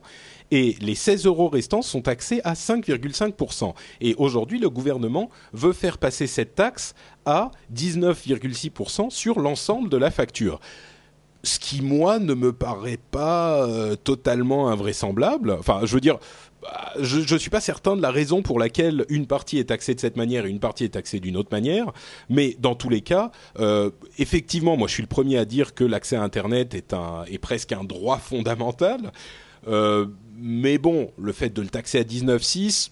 [0.52, 3.76] et les 16 euros restants sont taxés à 5,5%.
[4.02, 10.10] Et aujourd'hui, le gouvernement veut faire passer cette taxe à 19,6% sur l'ensemble de la
[10.10, 10.60] facture.
[11.44, 13.66] Ce qui, moi, ne me paraît pas
[14.04, 15.52] totalement invraisemblable.
[15.52, 16.18] Enfin, je veux dire,
[17.00, 20.00] je ne suis pas certain de la raison pour laquelle une partie est taxée de
[20.00, 21.92] cette manière et une partie est taxée d'une autre manière,
[22.30, 25.84] mais dans tous les cas, euh, effectivement, moi je suis le premier à dire que
[25.84, 29.12] l'accès à Internet est, presque un droit fondamental,
[29.68, 32.92] euh, mais bon, le fait de le taxer à 19,6...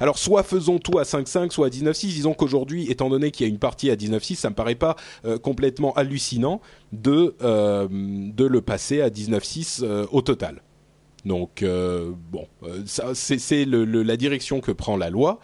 [0.00, 2.06] Alors soit faisons tout à 5,5, soit à 19,6.
[2.08, 4.96] Disons qu'aujourd'hui, étant donné qu'il y a une partie à 19,6, ça me paraît pas
[5.24, 10.62] euh, complètement hallucinant de, de le passer à 19,6 au total.
[11.24, 12.82] Donc euh, bon, euh,
[13.14, 15.38] c'est la direction que prend la loi.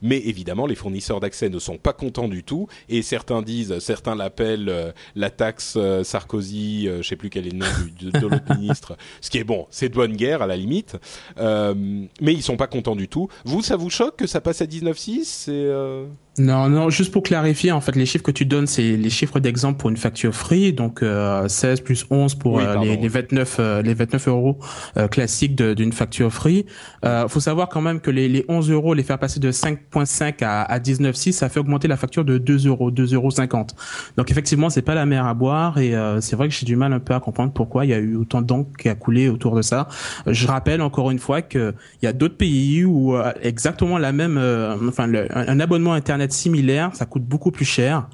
[0.00, 4.14] mais évidemment les fournisseurs d'accès ne sont pas contents du tout et certains disent, certains
[4.14, 7.66] l'appellent euh, la taxe euh, Sarkozy, je sais plus quel est le nom
[7.98, 10.56] du, de, de l'autre ministre, ce qui est bon, c'est de bonne guerre à la
[10.56, 10.96] limite,
[11.38, 13.28] mais ils sont pas contents du tout.
[13.44, 16.06] Vous, ça vous choque que ça passe à 19,6 C'est euh,
[16.38, 19.40] Non, non, juste pour clarifier, en fait, les chiffres que tu donnes, c'est les chiffres
[19.40, 23.08] d'exemple pour une facture free, donc euh, 16 plus 11 pour Oui, euh, les, les
[23.08, 24.58] 29 euh, les 29 euros
[24.96, 26.64] euh, classiques d'une facture free.
[27.04, 30.44] Euh, faut savoir quand même que les, les 11 euros, les faire passer de 5.5
[30.44, 33.74] à, à 19,6, ça fait augmenter la facture de 2 euros, 2 euros 50.
[34.16, 36.76] Donc effectivement, c'est pas la mer à boire et euh, c'est vrai que j'ai du
[36.76, 39.28] mal un peu à comprendre pourquoi il y a eu autant d'encre qui a coulé
[39.28, 39.88] autour de ça.
[40.26, 44.12] Je rappelle encore une fois que il y a d'autres pays où euh, exactement la
[44.12, 48.08] même, euh, enfin le- un, un abonnement internet similaire, ça coûte beaucoup plus cher.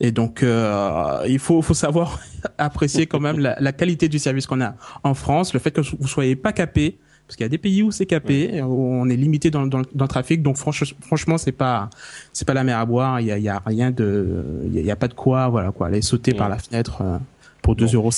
[0.00, 2.18] Et donc euh, il faut faut savoir
[2.58, 4.74] apprécier quand même la, la qualité du service qu'on a
[5.04, 6.98] en France, le fait que vous soyez pas capé.
[7.26, 9.82] Parce qu'il y a des pays où c'est capé, où on est limité dans, dans,
[9.94, 11.90] dans le trafic, donc franch- franchement c'est pas
[12.32, 13.20] c'est pas la mer à boire.
[13.20, 15.08] Il y a, il y a rien de, il y a, il y a pas
[15.08, 17.18] de quoi, voilà quoi, aller sauter par la fenêtre euh,
[17.62, 18.10] pour 2,50 euros.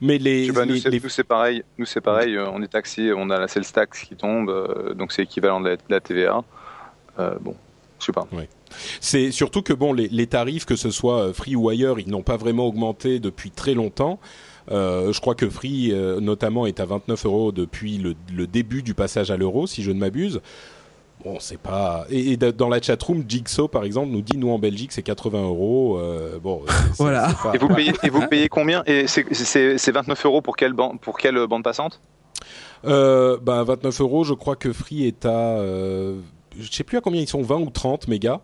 [0.00, 1.62] mais les, pas, nous, les- c'est, les- nous, c'est pareil.
[1.76, 2.34] Nous, c'est pareil.
[2.34, 5.60] euh, On est taxé, on a la sales tax qui tombe, euh, donc c'est équivalent
[5.60, 6.40] de la, de la TVA.
[7.18, 7.54] Euh, bon,
[8.02, 8.26] je sais pas.
[9.00, 12.10] C'est surtout que bon, les, les tarifs, que ce soit euh, Free ou ailleurs, ils
[12.10, 14.18] n'ont pas vraiment augmenté depuis très longtemps.
[14.70, 18.82] Euh, je crois que Free, euh, notamment, est à 29 euros depuis le, le début
[18.82, 20.40] du passage à l'euro, si je ne m'abuse.
[21.24, 22.04] Bon, c'est pas.
[22.10, 25.42] Et, et dans la chatroom, Jigsaw, par exemple, nous dit nous en Belgique, c'est 80
[25.44, 25.96] euros.
[25.98, 26.62] Euh, bon,
[26.98, 27.32] Voilà.
[27.42, 28.82] pas- Et vous payez, et vous payez combien?
[28.86, 32.00] Et c'est, c'est, c'est 29 euros pour quelle, ban- pour quelle bande passante?
[32.84, 35.58] Euh, bah, 29 euros, je crois que Free est à.
[36.58, 38.40] Je sais plus à combien ils sont, 20 ou 30 mégas.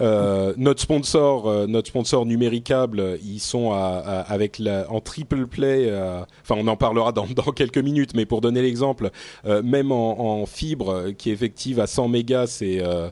[0.00, 5.46] Euh, notre sponsor, euh, notre sponsor numéricable, ils sont à, à- avec la, en triple
[5.48, 5.86] play.
[5.90, 9.10] euh, Enfin, on en parlera dans, dans quelques minutes, mais pour donner l'exemple,
[9.44, 13.10] euh, même en, en fibre euh, qui est effective à 100 mégas, c'est euh,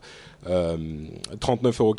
[0.49, 0.77] euh,
[1.41, 1.95] 39,90 euros.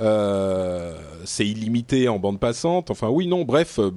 [0.00, 2.90] Euh, c'est illimité en bande passante.
[2.90, 3.44] Enfin, oui, non.
[3.44, 3.90] Bref, euh,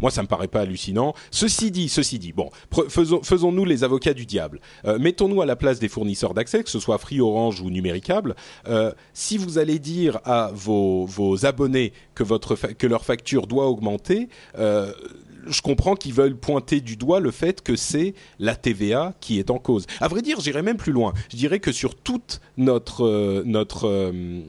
[0.00, 1.14] moi, ça me paraît pas hallucinant.
[1.30, 2.50] Ceci dit, ceci dit, bon,
[2.88, 4.60] faisons-nous les avocats du diable.
[4.84, 8.34] Euh, mettons-nous à la place des fournisseurs d'accès, que ce soit Free, Orange ou Numéricable.
[9.12, 11.06] Si vous allez dire à vos,
[11.44, 14.28] abonnés que votre que leur facture doit augmenter.
[15.46, 19.50] Je comprends qu'ils veulent pointer du doigt le fait que c'est la TVA qui est
[19.50, 19.86] en cause.
[20.00, 21.12] À vrai dire, j'irais même plus loin.
[21.30, 24.40] Je dirais que sur toute notre euh, notre euh,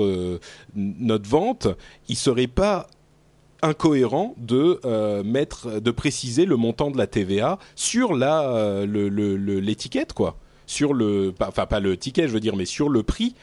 [0.00, 0.38] euh,
[0.74, 1.68] notre vente,
[2.08, 2.88] il serait pas
[3.62, 4.78] incohérent de
[5.22, 11.64] mettre de préciser le montant de la TVA sur la l'étiquette quoi sur le enfin
[11.64, 13.34] pas le ticket je veux dire mais sur le prix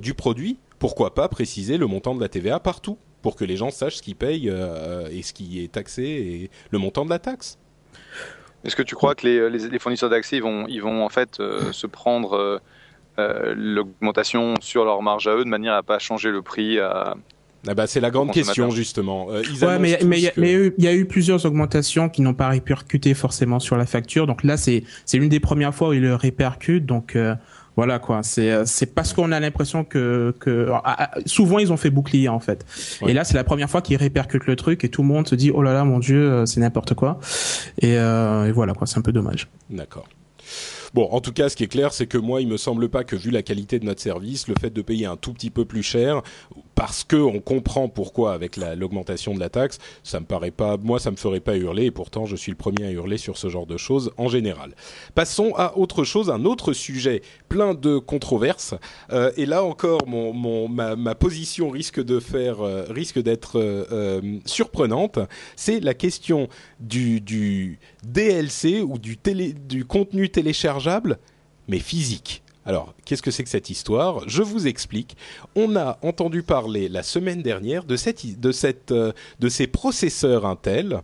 [0.00, 3.70] du produit pourquoi pas préciser le montant de la TVA partout pour que les gens
[3.70, 7.18] sachent ce qu'ils payent euh, et ce qui est taxé et le montant de la
[7.18, 7.58] taxe
[8.64, 11.08] Est-ce que tu crois que les, les- les fournisseurs d'accès ils vont, ils vont en
[11.08, 12.58] fait euh, se prendre euh,
[13.18, 17.14] euh, l'augmentation sur leur marge à eux de manière à pas changer le prix à...
[17.68, 20.30] ah bah, c'est la grande question justement Euh, ils Ouais, mais mais il y, a-
[20.30, 23.76] que- y eu- il y a eu plusieurs augmentations qui n'ont pas répercuté forcément sur
[23.76, 24.26] la facture.
[24.26, 26.86] Donc là, c'est c'est l'une des premières fois où ils le répercutent.
[26.86, 27.34] Donc euh,
[27.76, 28.22] voilà quoi.
[28.22, 31.90] C'est euh, c'est parce qu'on a l'impression que que ah, ah, souvent ils ont fait
[31.90, 32.64] bouclier en fait.
[33.00, 33.10] Ouais.
[33.10, 35.34] Et là, c'est la première fois qu'ils répercutent le truc et tout le monde se
[35.34, 37.18] dit oh là là mon dieu, euh, c'est n'importe quoi.
[37.80, 39.48] Et, euh, et voilà quoi, c'est un peu dommage.
[39.70, 40.06] D'accord.
[40.94, 43.02] Bon, en tout cas, ce qui est clair, c'est que moi, il me semble pas
[43.02, 45.64] que vu la qualité de notre service, le fait de payer un tout petit peu
[45.64, 46.20] plus cher,
[46.82, 50.76] parce que on comprend pourquoi avec la- l'augmentation de la taxe, ça me paraît pas,
[50.78, 53.38] moi, ça me ferait pas hurler, et pourtant, je suis le premier à hurler sur
[53.38, 54.74] ce genre de choses en général.
[55.14, 58.74] Passons à autre chose, un autre sujet plein de controverses.
[59.12, 65.20] Euh, et là encore, mon, ma, position risque de faire, euh, risque d'être euh, surprenante.
[65.54, 66.48] C'est la question
[66.80, 71.20] du, du DLC ou du, télé, du contenu téléchargeable,
[71.68, 72.42] mais physique.
[72.64, 74.28] Alors, qu'est-ce que c'est que cette histoire?
[74.28, 75.16] Je vous explique.
[75.56, 77.96] On a entendu parler la semaine dernière de,
[78.92, 79.12] euh,
[79.48, 81.00] ces processeurs Intel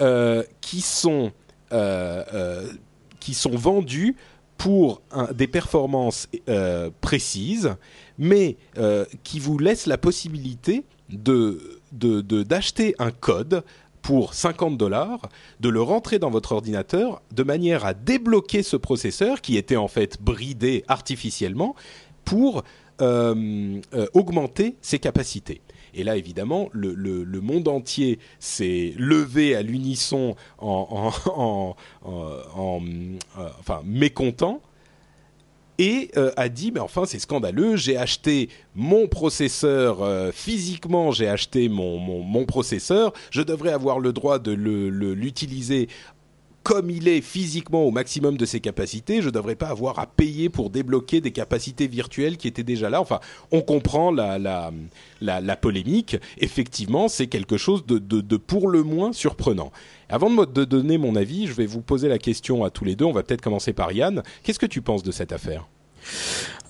[0.00, 1.32] euh, qui sont
[1.72, 2.66] euh,
[3.20, 4.16] qui sont vendus
[4.56, 5.02] pour
[5.34, 6.28] des performances
[7.00, 7.74] précises,
[8.18, 8.56] mais
[9.24, 10.84] qui vous laissent la possibilité
[11.92, 13.64] d'acheter un code
[14.04, 19.40] pour 50 dollars, de le rentrer dans votre ordinateur de manière à débloquer ce processeur
[19.40, 21.74] qui était en fait bridé artificiellement
[22.26, 22.64] pour
[23.00, 25.62] euh, euh, augmenter ses capacités.
[25.94, 31.10] Et là, évidemment, le, monde entier s'est levé à l'unisson en-
[32.06, 32.44] euh,
[33.58, 34.60] enfin, mécontent
[35.78, 41.28] et euh, a dit mais enfin c'est scandaleux j'ai acheté mon processeur euh, physiquement j'ai
[41.28, 45.88] acheté mon, processeur je devrais avoir le droit de l'utiliser
[46.64, 50.06] comme il est physiquement au maximum de ses capacités, je ne devrais pas avoir à
[50.06, 53.02] payer pour débloquer des capacités virtuelles qui étaient déjà là.
[53.02, 53.20] Enfin,
[53.52, 54.72] on comprend la, la,
[55.20, 56.16] la, polémique.
[56.38, 59.72] Effectivement, c'est quelque chose de, de, de, pour le moins surprenant.
[60.08, 62.96] Avant de, de donner mon avis, je vais vous poser la question à tous les
[62.96, 63.04] deux.
[63.04, 64.22] On va peut-être commencer par Yann.
[64.42, 65.68] Qu'est-ce que tu penses de cette affaire?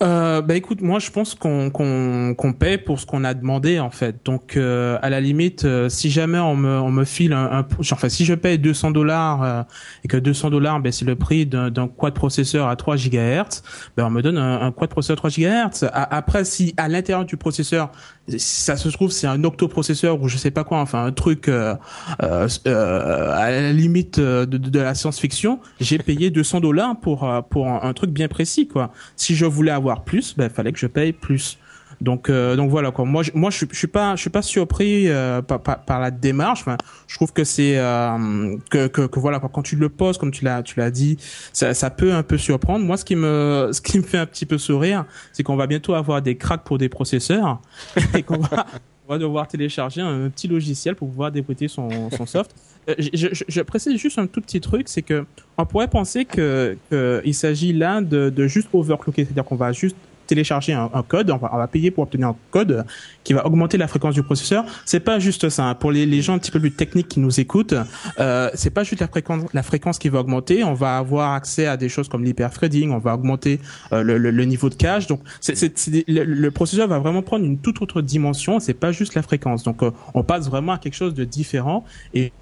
[0.02, 3.78] Euh, bah écoute, moi je pense qu'on qu'on qu'on paie pour ce qu'on a demandé
[3.78, 4.16] en fait.
[4.24, 7.66] Donc euh, à la limite, euh, si jamais on me on me file un, un
[7.78, 9.62] enfin si je paye 200 dollars euh,
[10.02, 13.62] et que 200 dollars, ben c'est le prix d'un quad processeur à 3 gigahertz,
[13.96, 15.84] ben on me donne un, un quad processeur 3 gigahertz.
[15.92, 17.92] après, si à l'intérieur du processeur,
[18.36, 21.78] ça se trouve c'est un octoprocesseur ou je sais pas quoi, enfin un truc à
[22.18, 28.10] la limite de, de la science-fiction, j'ai payé 200 dollars pour pour un, un truc
[28.10, 28.90] bien précis quoi.
[29.14, 31.58] Si je voulais avoir plus, ben fallait que je paye plus.
[32.00, 33.04] Donc euh, donc voilà quoi.
[33.04, 36.64] Moi je, moi je, suis pas je suis pas surpris euh, par, la démarche.
[37.06, 40.62] Je trouve que c'est euh, que, que, voilà quand tu le poses comme tu l'as
[40.62, 41.16] tu l'as dit,
[41.52, 42.84] ça, peut un peu surprendre.
[42.84, 45.66] Moi ce qui me ce qui me fait un petit peu sourire, c'est qu'on va
[45.66, 47.60] bientôt avoir des cracks pour des processeurs
[48.14, 48.66] et qu'on va
[49.06, 52.54] on va devoir télécharger un petit logiciel pour pouvoir débrouiller son, son soft.
[52.98, 55.24] Je, je, je, précise juste un tout petit truc, c'est que
[55.56, 59.72] on pourrait penser que, que il s'agit là de, de juste overclocker, c'est-à-dire qu'on va
[59.72, 62.84] juste télécharger un, code, on va, payer pour obtenir un code
[63.22, 64.64] qui va augmenter la fréquence du processeur.
[64.84, 65.74] C'est pas juste ça.
[65.74, 67.74] Pour les, gens un petit peu plus techniques qui nous écoutent,
[68.18, 70.64] euh, c'est pas juste la fréquence, la fréquence qui va augmenter.
[70.64, 72.90] On va avoir accès à des choses comme l'hyperthreading.
[72.90, 73.60] On va augmenter
[73.92, 75.06] euh, le, le, niveau de cache.
[75.06, 78.60] Donc, c'est, c'est, le, le, processeur va vraiment prendre une toute autre dimension.
[78.60, 79.62] C'est pas juste la fréquence.
[79.62, 81.84] Donc, euh, on passe vraiment à quelque chose de différent.
[82.14, 82.32] Et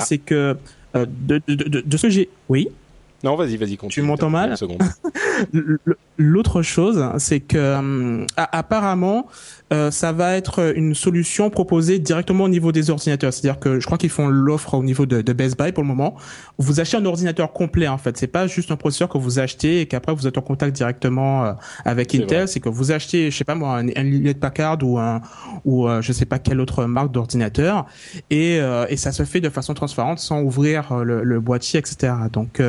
[0.00, 0.56] c'est que
[0.94, 2.68] euh, de, de, de, de ce que j'ai, oui?
[3.22, 4.04] Non, vas-y, vas-y, continue.
[4.04, 4.54] Tu m'entends mal
[6.18, 9.26] L'autre chose, c'est que euh, apparemment,
[9.72, 13.32] euh, ça va être une solution proposée directement au niveau des ordinateurs.
[13.32, 15.88] C'est-à-dire que je crois qu'ils font l'offre au niveau de, de, Best Buy pour le
[15.88, 16.14] moment.
[16.58, 18.18] Vous achetez un ordinateur complet en fait.
[18.18, 21.44] C'est pas juste un processeur que vous achetez et qu'après vous êtes en contact directement
[21.44, 21.52] euh,
[21.86, 22.48] avec Intel.
[22.48, 25.22] C'est que vous achetez, je sais pas moi, un, un Packard ou un
[25.64, 27.86] ou euh, je sais pas quelle autre marque d'ordinateur
[28.30, 32.12] et et ça se fait de façon transparente sans ouvrir le, le boîtier, etc.
[32.32, 32.60] Donc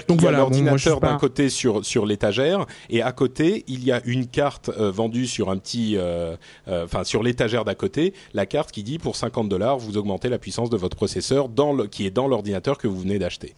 [0.00, 3.92] c'est-à-dire qu'il y a l'ordinateur d'un côté sur sur l'étagère et à côté il y
[3.92, 6.36] a une carte vendue sur un petit euh,
[6.68, 10.38] enfin sur l'étagère d'à côté, la carte qui dit pour 50 dollars, vous augmentez la
[10.38, 13.54] puissance de votre processeur dans le, qui est dans l'ordinateur que vous venez d'acheter.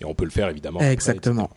[0.00, 0.80] Et on peut le faire évidemment.
[0.80, 1.50] Exactement.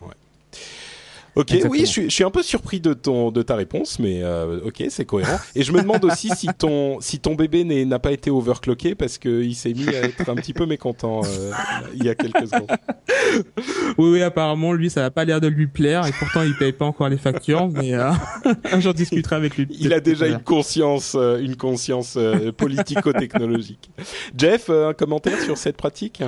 [1.35, 4.83] Ok, oui, je suis, un peu surpris de ton de ta réponse, mais euh, ok,
[4.89, 5.39] c'est cohérent.
[5.55, 9.17] Et je me demande aussi si ton si ton bébé n'a pas été overclocké parce
[9.17, 11.51] qu'il s'est mis à être un petit peu mécontent euh,
[11.95, 12.69] il y a quelques secondes.
[13.97, 16.73] Oui, oui, apparemment lui, ça n'a pas l'air de lui plaire et pourtant il paye
[16.73, 18.11] pas encore les factures, mais euh,
[18.79, 19.67] j'en discuterai avec lui.
[19.79, 22.17] Il a déjà une conscience une conscience
[22.57, 23.91] politico-technologique.
[24.35, 26.23] Jeff, un commentaire sur cette pratique?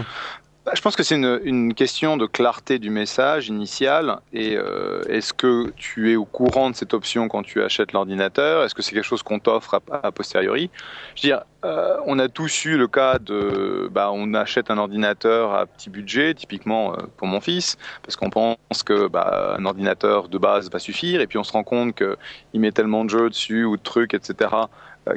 [0.63, 4.19] Bah, je pense que c'est une, question de clarté du message initial.
[4.31, 8.63] Et euh, est-ce que tu es au courant de cette option quand tu achètes l'ordinateur?
[8.63, 10.69] Est-ce que c'est quelque chose qu'on t'offre à, posteriori?
[11.15, 14.77] Je veux dire, euh, on a tous eu le cas de, bah, on achète un
[14.77, 19.65] ordinateur à petit budget, typiquement euh, pour mon fils, parce qu'on pense que bah, un
[19.65, 23.09] ordinateur de base va suffire, et puis on se rend compte qu'il met tellement de
[23.09, 24.49] jeux dessus ou de trucs, etc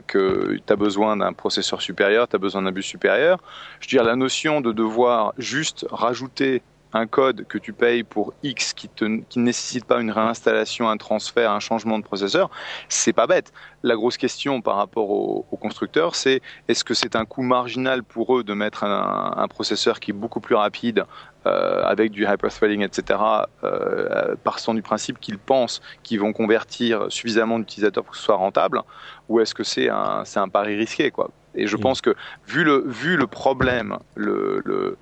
[0.06, 3.38] que tu as besoin d'un processeur supérieur, tu as besoin d'un bus supérieur.
[3.80, 6.62] Je veux dire, la notion de devoir juste rajouter
[6.94, 11.50] un code que tu payes pour X qui, ne nécessite pas une réinstallation, un transfert,
[11.50, 12.50] un changement de processeur,
[12.88, 13.52] c'est pas bête.
[13.82, 18.38] La grosse question par rapport aux, constructeurs, c'est est-ce que c'est un coût marginal pour
[18.38, 21.04] eux de mettre un, processeur qui est beaucoup plus rapide
[21.46, 23.20] euh, avec du hyperthreading, etc.,
[23.64, 28.36] euh, partant du principe qu'ils pensent qu'ils vont convertir suffisamment d'utilisateurs pour que ce soit
[28.36, 28.80] rentable,
[29.28, 32.14] ou est-ce que c'est un, un pari risqué quoi Et je pense que
[32.46, 34.96] vu le, vu le problème, le, le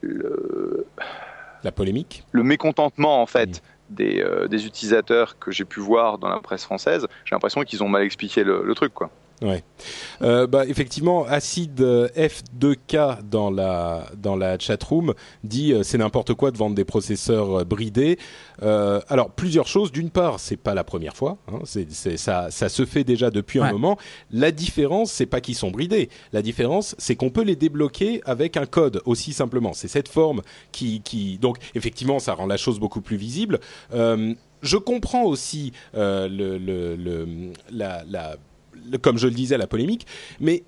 [0.00, 0.86] le,
[1.62, 6.28] la polémique, le mécontentement en fait des, euh, des, utilisateurs que j'ai pu voir dans
[6.28, 9.10] la presse française, j'ai l'impression qu'ils ont mal expliqué le, le truc quoi.
[9.42, 9.64] Ouais.
[10.20, 16.50] Euh, bah, effectivement, Acid F2K dans la dans la chatroom dit euh, c'est n'importe quoi
[16.50, 18.18] de vendre des processeurs euh, bridés.
[18.62, 19.92] Euh, alors plusieurs choses.
[19.92, 21.38] D'une part, c'est pas la première fois.
[21.48, 23.96] Hein, c'est, ça ça se fait déjà depuis un moment.
[24.30, 26.10] La différence, c'est pas qu'ils sont bridés.
[26.34, 29.72] La différence, c'est qu'on peut les débloquer avec un code aussi simplement.
[29.72, 33.58] C'est cette forme qui qui donc effectivement ça rend la chose beaucoup plus visible.
[33.94, 38.36] Euh, je comprends aussi euh, le, le, le, la, la
[39.02, 40.06] comme je le disais, la polémique.
[40.40, 40.64] Mais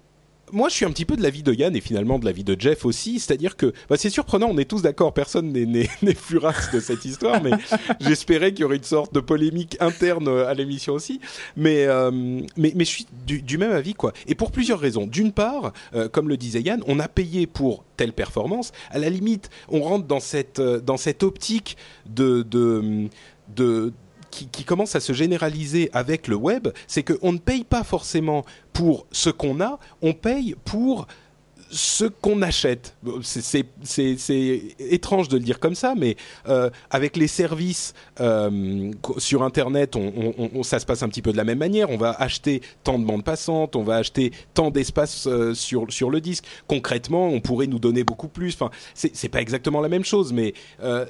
[0.52, 2.54] moi, je suis un petit peu de l'avis de Yann et finalement de l'avis de
[2.58, 3.18] Jeff aussi.
[3.18, 7.42] C'est-à-dire que bah, c'est surprenant, on est tous d'accord, personne n'est furax de cette histoire,
[7.42, 7.52] mais
[8.00, 11.20] j'espérais qu'il y aurait une sorte de polémique interne à l'émission aussi.
[11.56, 12.10] Mais, euh,
[12.56, 14.12] mais, mais je suis du, même avis, quoi.
[14.26, 15.06] Et pour plusieurs raisons.
[15.06, 18.72] D'une part, euh, comme le disait Yann, on a payé pour telle performance.
[18.90, 23.08] À la limite, on rentre dans cette, euh, dans cette optique de, de,
[23.56, 23.92] de
[24.32, 29.06] qui, commence à se généraliser avec le web, c'est qu'on ne paye pas forcément pour
[29.12, 31.06] ce qu'on a, on paye pour
[31.72, 32.94] ce qu'on achète.
[33.22, 33.64] C'est
[34.78, 36.16] étrange de le dire comme ça, mais
[36.48, 39.96] euh, avec les services euh, sur Internet,
[40.62, 41.88] ça se passe un petit peu de la même manière.
[41.90, 46.10] On va acheter tant de bandes passantes, on va acheter tant d'espace euh, sur, sur
[46.10, 46.44] le disque.
[46.66, 48.54] Concrètement, on pourrait nous donner beaucoup plus.
[48.54, 50.52] Enfin, c'est pas exactement la même chose, mais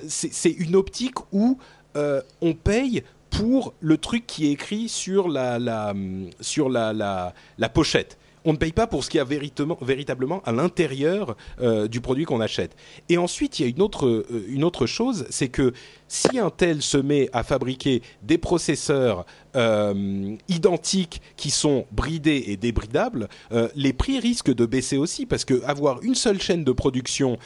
[0.07, 1.59] c'est une optique où
[1.95, 5.95] on paye pour le truc qui est écrit sur la,
[6.41, 10.53] sur la, la pochette on ne paye pas pour ce qu'il y a véritablement, à
[10.53, 12.77] l'intérieur euh, du produit qu'on achète.
[13.09, 15.73] Et ensuite, il y a une autre, euh, une autre chose, c'est que
[16.09, 19.25] si un tel se met à fabriquer des processeurs
[19.57, 23.29] euh, identiques qui sont bridés et débridables,
[23.75, 27.39] les prix risquent de baisser aussi parce que avoir une seule chaîne de production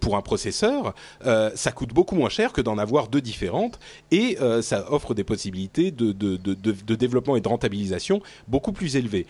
[0.00, 3.78] pour un processeur, ça coûte beaucoup moins cher que d'en avoir deux différentes
[4.10, 9.26] et ça offre des possibilités de, de développement et de rentabilisation beaucoup plus élevées.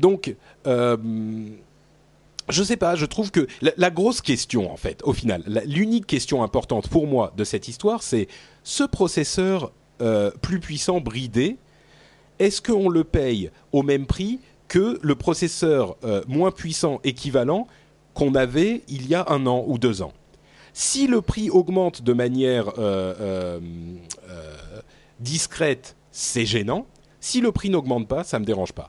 [0.00, 0.34] Donc,
[0.66, 0.96] euh,
[2.48, 6.42] je sais pas, je trouve que la, grosse question, en fait, au final, l'unique question
[6.42, 8.26] importante pour moi de cette histoire, c'est
[8.64, 11.58] ce processeur euh, plus puissant bridé,
[12.38, 17.66] est-ce qu'on le paye au même prix que le processeur euh, moins puissant équivalent
[18.14, 20.14] qu'on avait il y a un an ou deux ans?
[20.72, 23.60] Si le prix augmente de manière euh,
[25.18, 26.86] discrète, c'est gênant.
[27.20, 28.88] Si le prix n'augmente pas, ça me dérange pas.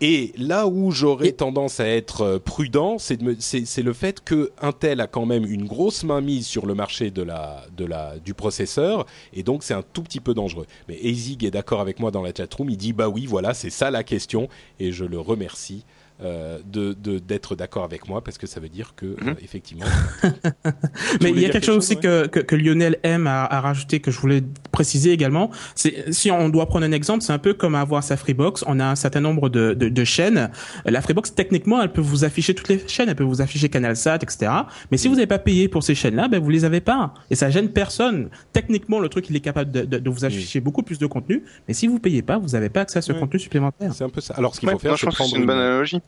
[0.00, 5.08] Et là où j'aurais tendance à être euh, prudent, c'est le fait que Intel a
[5.08, 9.42] quand même une grosse mainmise sur le marché de la, de la, du processeur, et
[9.42, 10.66] donc c'est un tout petit peu dangereux.
[10.88, 13.70] Mais Ezig est d'accord avec moi dans la chatroom, il dit bah oui, voilà, c'est
[13.70, 15.84] ça la question, et je le remercie.
[16.20, 19.28] Euh, de d'être d'accord avec moi parce que ça veut dire que mhm.
[19.28, 19.86] euh, effectivement.
[21.22, 24.10] Mais il y a quelque chose, aussi que, que, Lionel M a, a, rajouté que
[24.10, 25.52] je voulais préciser également.
[25.76, 28.64] C'est si on doit prendre un exemple, c'est un peu comme avoir sa Freebox.
[28.66, 30.50] On a un certain nombre de, de, de, chaînes.
[30.84, 33.08] La Freebox techniquement, elle peut vous afficher toutes les chaînes.
[33.08, 34.50] Elle peut vous afficher CanalSat, etc.
[34.90, 37.36] Mais si vous n'avez pas payé pour ces chaînes-là, ben vous les avez pas et
[37.36, 38.28] ça gêne personne.
[38.52, 41.44] Techniquement, le truc il est capable de, de, vous afficher beaucoup plus de contenu.
[41.68, 43.94] Mais si vous payez pas, vous n'avez pas accès à ce contenu supplémentaire.
[43.94, 44.34] C'est un peu ça.
[44.34, 46.00] Alors ce qu'il faut faire, c'est prendre une bonne analogie.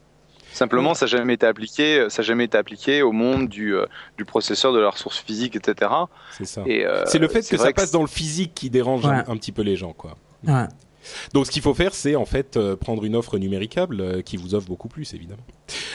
[0.52, 3.86] Simplement, ça n'a jamais été appliqué, ça jamais été appliqué au monde du, euh,
[4.18, 5.90] du processeur, de la ressource physique, etc.
[6.32, 6.64] C'est ça.
[6.66, 9.62] Euh, c'est le fait que ça passe dans le physique qui dérange un, petit peu
[9.62, 10.16] les gens, quoi.
[10.46, 10.66] Ouais.
[11.32, 14.54] Donc, ce qu'il faut faire, c'est en fait euh, prendre une offre numéricable qui vous
[14.54, 15.42] offre beaucoup plus, évidemment.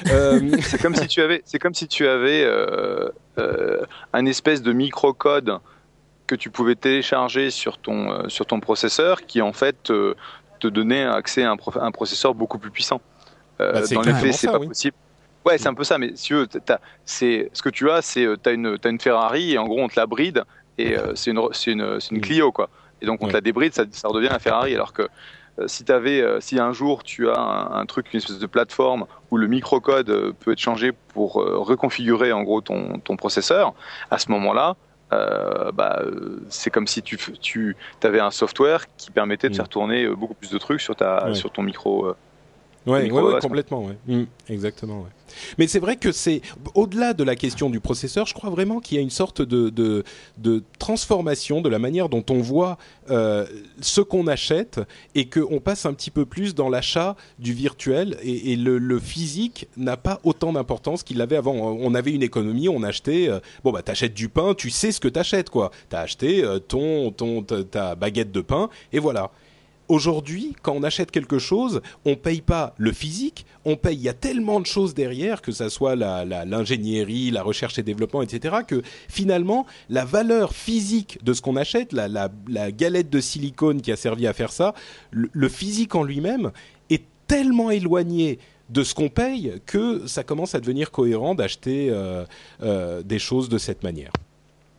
[0.61, 2.47] c'est comme si tu avais, c'est comme si tu avais
[4.13, 5.59] un espèce de microcode
[6.27, 11.43] que tu pouvais télécharger sur ton sur ton processeur, qui en fait te donnait accès
[11.43, 13.01] à un, un processeur beaucoup plus puissant.
[13.61, 14.95] Euh, bah, dans les faits, c'est pas possible.
[15.45, 16.35] Ouais, c'est un peu ça, mais si tu
[17.05, 19.79] c'est ce que tu as, c'est euh, t'as une as une Ferrari et en gros
[19.79, 20.43] on te la bride
[20.79, 22.21] et euh, c'est une c'est une c'est une mm.
[22.21, 22.69] Clio quoi.
[23.01, 25.07] Et donc on te la débride, ça, ça redevient un Ferrari alors que
[25.67, 29.47] si avais, si un jour tu as un, truc, une espèce de plateforme où le
[29.47, 33.73] microcode peut être changé pour reconfigurer en gros ton, ton processeur,
[34.11, 34.75] à ce moment-là,
[35.11, 36.01] bah,
[36.49, 39.57] c'est comme si tu, tu avais un software qui permettait de mm.
[39.57, 42.15] faire tourner beaucoup plus de trucs sur, ta, sur ton micro.
[42.85, 43.97] Ouais, ouais, complètement, ouais.
[44.07, 45.09] Mmh, exactement, ouais.
[45.57, 46.41] Mais c'est vrai que c'est
[46.75, 49.69] au-delà de la question du processeur, je crois vraiment qu'il y a une sorte de,
[49.69, 50.03] de,
[50.37, 52.77] de, transformation de la manière dont on voit
[53.09, 53.45] euh,
[53.81, 54.79] ce qu'on achète
[55.15, 58.99] et qu'on passe un petit peu plus dans l'achat du virtuel et, et le, le,
[58.99, 61.53] physique n'a pas autant d'importance qu'il l'avait avant.
[61.53, 64.99] On avait une économie, on achetait, euh, bon bah t'achètes du pain, tu sais ce
[64.99, 65.71] que t'achètes quoi.
[65.89, 69.31] T'as acheté euh, ton, ton ta baguette de pain et voilà
[69.87, 73.95] aujourd'hui, quand on achète quelque chose, on paye pas le physique, on paye.
[73.95, 78.21] Il y a tellement de choses derrière, que ça soit l'ingénierie, la, recherche et développement,
[78.21, 82.29] etc., que finalement, la valeur physique de ce qu'on achète, la,
[82.71, 84.73] galette de silicone qui a servi à faire ça,
[85.11, 86.51] le, physique en lui-même
[86.89, 92.25] est tellement éloigné de ce qu'on paye que ça commence à devenir cohérent d'acheter euh,
[92.63, 94.11] euh, des choses de cette manière.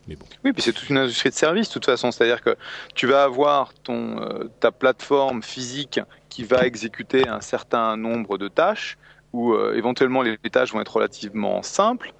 [0.08, 2.10] Oui, puis c'est toute une industrie de service de toute façon.
[2.12, 2.56] C'est-à-dire que
[2.94, 8.48] tu vas avoir ton, euh, ta plateforme physique qui va exécuter un certain nombre de
[8.48, 8.98] tâches,
[9.32, 12.12] où euh, éventuellement les, tâches vont être relativement simples.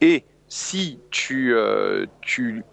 [0.00, 2.64] Et si tu, euh, tu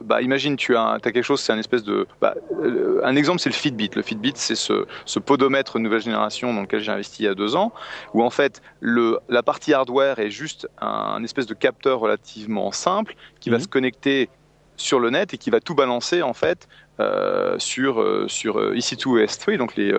[0.00, 2.06] bah, imagine, tu as, as quelque chose, c'est un espèce de.
[2.20, 3.90] Bah, euh, un exemple, c'est le Fitbit.
[3.94, 7.34] Le Fitbit, c'est ce, ce, podomètre nouvelle génération dans lequel j'ai investi il y a
[7.34, 7.72] deux ans,
[8.12, 13.16] où en fait, le, la partie hardware est juste un, espèce de capteur relativement simple
[13.40, 13.62] qui va mhm.
[13.62, 14.28] se connecter
[14.76, 16.68] sur le net et qui va tout balancer en fait
[17.00, 19.90] euh, sur euh, sur EC2 et S3, donc les,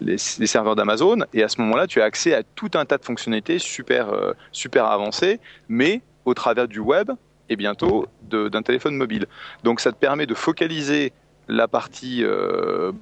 [0.00, 1.18] les, les serveurs d'Amazon.
[1.32, 4.12] Et à ce moment-là, tu as accès à tout un tas de fonctionnalités super
[4.50, 7.12] super avancées, mais au travers du web
[7.50, 9.26] et bientôt d'un téléphone mobile.
[9.64, 11.12] Donc ça te permet de focaliser
[11.48, 12.92] la partie euh,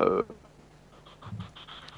[0.00, 0.22] euh,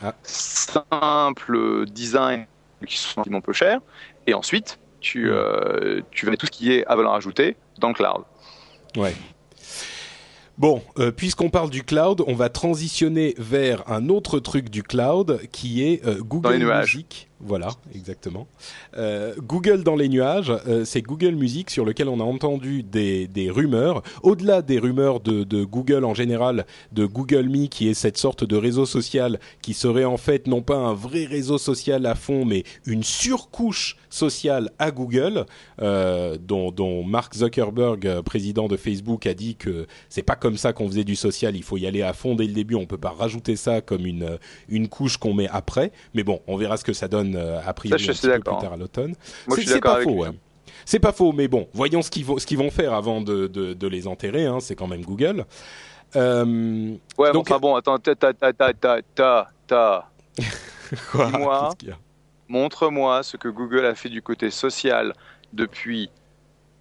[0.02, 0.14] ah.
[0.24, 2.46] simple design
[2.88, 3.78] qui sont un peu cher,
[4.26, 7.94] et ensuite tu, euh, tu vas tout ce qui est à valeur ajoutée dans le
[7.94, 8.22] cloud.
[8.96, 9.14] Ouais.
[10.58, 15.40] Bon, euh, puisqu'on parle du cloud, on va transitionner vers un autre truc du cloud
[15.50, 17.28] qui est euh, Google Music.
[17.44, 18.46] Voilà, exactement.
[18.96, 23.26] Euh, Google dans les nuages, euh, c'est Google Music sur lequel on a entendu des,
[23.26, 24.02] des rumeurs.
[24.22, 28.44] Au-delà des rumeurs de, de, Google en général, de Google Me, qui est cette sorte
[28.44, 32.44] de réseau social qui serait en fait non pas un vrai réseau social à fond,
[32.44, 35.46] mais une surcouche sociale à Google,
[35.80, 40.72] euh, dont, dont, Mark Zuckerberg, président de Facebook, a dit que c'est pas comme ça
[40.72, 41.56] qu'on faisait du social.
[41.56, 42.76] Il faut y aller à fond dès le début.
[42.76, 44.38] On peut pas rajouter ça comme une
[44.68, 45.90] une couche qu'on met après.
[46.14, 48.42] Mais bon, on verra ce que ça donne euh, a priori un petit peu plus
[48.42, 49.14] tard à l'automne.
[49.48, 50.24] C'est pas faux.
[50.84, 53.72] C'est pas faux, mais bon, voyons ce qu'ils vont, qu'ils vont faire avant de, de,
[53.72, 54.46] de les enterrer.
[54.46, 55.44] Hein, c'est quand même Google.
[56.16, 58.72] Euh, ouais, donc, enfin bon, attends, ta ta ta ta
[59.14, 60.10] ta ta.
[61.12, 61.70] Quoi?
[62.48, 65.14] Montre-moi ce que Google a fait du côté social
[65.52, 66.10] depuis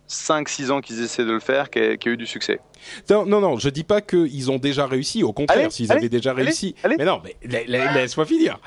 [0.10, 2.60] 5-6 ans qu'ils essaient de le faire, qui a, qui a eu du succès.
[3.10, 5.24] Non, non, non, je dis pas qu'ils ont déjà réussi.
[5.24, 6.76] Au contraire, s'ils avaient déjà réussi.
[6.98, 7.36] mais non, mais
[7.68, 8.60] laisse-moi finir.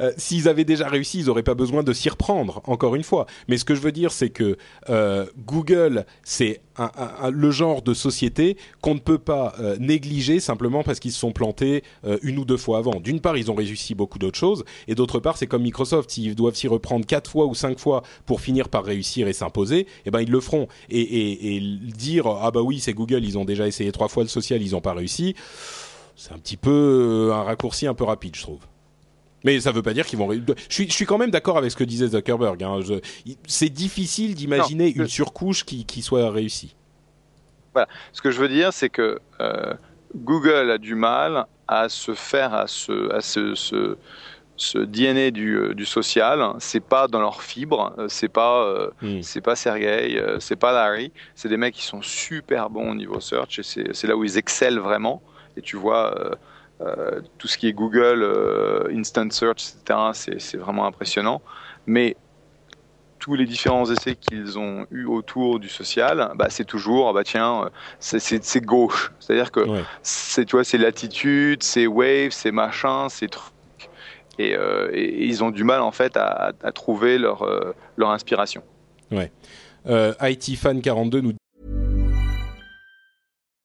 [0.00, 3.26] Euh, s'ils avaient déjà réussi, ils n'auraient pas besoin de s'y reprendre, encore une fois.
[3.48, 4.56] Mais ce que je veux dire, c'est que
[4.88, 6.60] euh, Google, c'est
[7.30, 11.32] le genre de société qu'on ne peut pas euh, négliger simplement parce qu'ils se sont
[11.32, 11.82] plantés
[12.22, 13.00] une ou deux fois avant.
[13.00, 16.34] D'une part, ils ont réussi beaucoup d'autres choses, et d'autre part, c'est comme Microsoft, s'ils
[16.34, 20.10] doivent s'y reprendre quatre fois ou cinq fois pour finir par réussir et s'imposer, eh
[20.10, 20.68] ben ils le feront.
[20.88, 24.22] Et, et, et dire ah bah oui, c'est Google, ils ont déjà essayé trois fois
[24.22, 25.34] le social, ils n'ont pas réussi.
[26.16, 28.60] C'est un petit peu euh, un raccourci un peu rapide, je trouve.
[29.44, 30.30] Mais ça ne veut pas dire qu'ils vont.
[30.30, 32.62] Je suis, je suis quand même d'accord avec ce que disait Zuckerberg.
[32.62, 32.80] Hein.
[33.46, 36.76] C'est difficile d'imaginer une surcouche qui, qui, soit réussie.
[37.72, 37.88] Voilà.
[38.12, 39.72] Ce que je veux dire, c'est que euh,
[40.14, 43.96] Google a du mal à se faire à ce, à ce, ce,
[44.60, 48.90] ce DNA du, euh, du social, c'est pas dans leurs fibres, euh, c'est pas euh,
[49.00, 49.22] hmm.
[49.22, 53.20] c'est pas Sergey, c'est pas Larry, c'est des mecs qui sont super bons au niveau
[53.20, 55.22] search et c'est là où ils excellent vraiment.
[55.56, 56.14] Et tu vois
[56.82, 58.22] euh, tout ce qui est Google,
[58.92, 60.36] Instant Search, etc.
[60.38, 61.40] C'est vraiment impressionnant.
[61.86, 62.16] Mais
[63.18, 67.70] tous les différents essais qu'ils ont eu autour du social, bah, c'est toujours, bah tiens,
[67.98, 69.12] c'est gauche.
[69.20, 69.60] C'est-à-dire que
[70.02, 73.52] c'est, tu vois, c'est l'attitude, c'est wave, c'est machin, c'est truc
[74.38, 78.62] euh, et, ils ont du mal en fait à, à trouver leur, euh, leur inspiration.
[79.10, 79.30] Ouais.
[79.86, 81.32] Euh, IT Fan 42 nous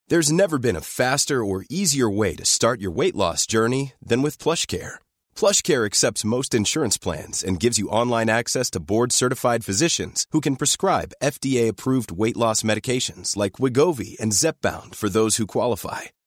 [0.08, 4.22] There's never been a faster or easier way to start your weight loss journey than
[4.22, 5.00] with PlushCare.
[5.36, 10.58] PlushCare accepts most insurance plans and gives you online access to board-certified physicians who can
[10.58, 16.15] prescribe FDA-approved weight loss medications like Wigovi and Zepbound for those who qualify.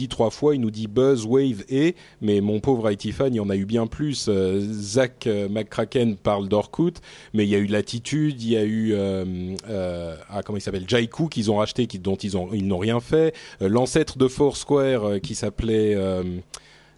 [0.00, 3.36] Dit trois fois, il nous dit Buzz, Wave et, mais mon pauvre IT fan, il
[3.36, 4.28] y en a eu bien plus.
[4.30, 6.94] Euh, Zach euh, McCracken parle d'Orkut,
[7.34, 10.88] mais il y a eu Latitude, il y a eu euh, ah comment il s'appelle
[10.88, 13.34] Jaiku qu'ils ont racheté, qui, dont ils ont ils n'ont rien fait.
[13.60, 15.98] L'ancêtre de Foursquare qui s'appelait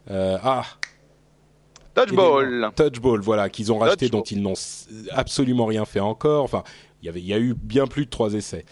[0.09, 0.63] ah
[1.97, 2.71] Touchball.
[2.77, 4.55] Touchball, voilà, qu'ils ont racheté, dont ils n'ont
[5.11, 6.45] absolument rien fait encore.
[6.45, 6.63] Enfin,
[7.03, 8.65] il y avait, il y a eu bien plus de trois essais.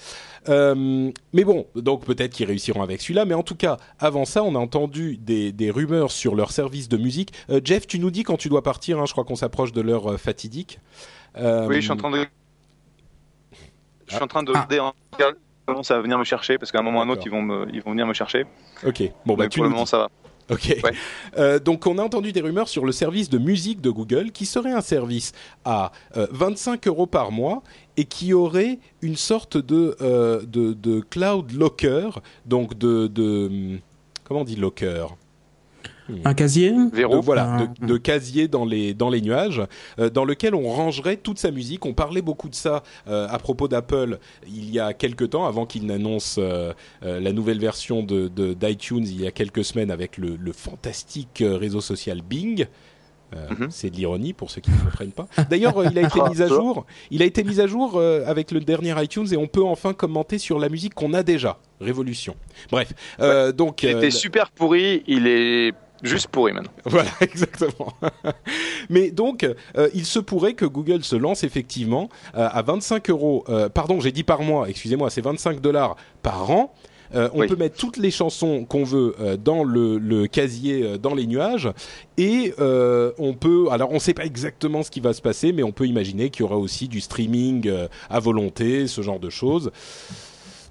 [0.48, 3.24] Euh, mais bon, donc peut-être qu'ils réussiront avec celui-là.
[3.24, 6.88] Mais en tout cas, avant ça, on a entendu des, des rumeurs sur leur service
[6.88, 7.32] de musique.
[7.50, 8.98] Euh, Jeff, tu nous dis quand tu dois partir.
[8.98, 10.80] Hein, je crois qu'on s'approche de l'heure euh, fatidique.
[11.36, 12.26] oui, je suis en train de
[14.06, 14.92] je suis en train de regarder hein,
[15.66, 17.30] comment ça va venir me chercher parce qu'à un moment ou à un autre ils
[17.30, 18.44] vont me, ils vont venir me chercher.
[18.84, 19.02] Ok.
[19.24, 19.90] Bon bah Mais tu pour le moment dis.
[19.90, 20.08] ça va.
[20.50, 20.76] Ok.
[21.38, 24.46] Euh, donc on a entendu des rumeurs sur le service de musique de Google qui
[24.46, 25.30] serait un service
[25.64, 27.62] à euh, 25 euros par mois
[27.96, 32.10] et qui aurait une sorte de, euh, de, de cloud locker,
[32.46, 33.78] donc de, de
[34.24, 35.06] comment on dit locker?
[36.24, 36.72] Un casier?
[36.72, 39.62] De, voilà, Un- de, de casier dans les dans les nuages,
[40.00, 41.86] euh, dans lequel on rangerait toute sa musique.
[41.86, 45.66] On parlait beaucoup de ça euh, à propos d'Apple il y a quelques temps, avant
[45.66, 46.72] qu'il n'annonce euh,
[47.04, 50.52] euh, la nouvelle version de de- d'iTunes il y a quelques semaines avec le, le
[50.52, 52.66] fantastique euh, réseau social Bing.
[53.34, 55.26] Euh, C'est de l'ironie pour ceux qui ne comprennent pas.
[55.48, 56.84] D'ailleurs, euh, il a été Ah, mis à jour.
[57.10, 59.92] Il a été mis à jour euh, avec le dernier iTunes et on peut enfin
[59.92, 61.58] commenter sur la musique qu'on a déjà.
[61.80, 62.34] Révolution.
[62.70, 65.72] Bref, euh, donc Il était super pourri, il est
[66.02, 66.72] juste pourri maintenant.
[66.86, 67.92] voilà, exactement.
[68.90, 69.44] Mais donc,
[69.76, 73.44] euh, il se pourrait que Google se lance effectivement euh, à 25 euros.
[73.48, 74.68] euh, pardon, j'ai dit par mois.
[74.68, 76.74] Excusez-moi, c'est 25 dollars par an.
[77.14, 77.46] Euh, on Oui.
[77.48, 81.26] peut mettre toutes les chansons qu'on veut euh, dans le, le casier, euh, dans les
[81.26, 81.68] nuages,
[82.16, 83.68] et on peut.
[83.70, 86.30] Alors, on ne sait pas exactement ce qui va se passer, mais on peut imaginer
[86.30, 87.70] qu'il y aura aussi du streaming
[88.08, 89.70] à volonté, ce genre de choses.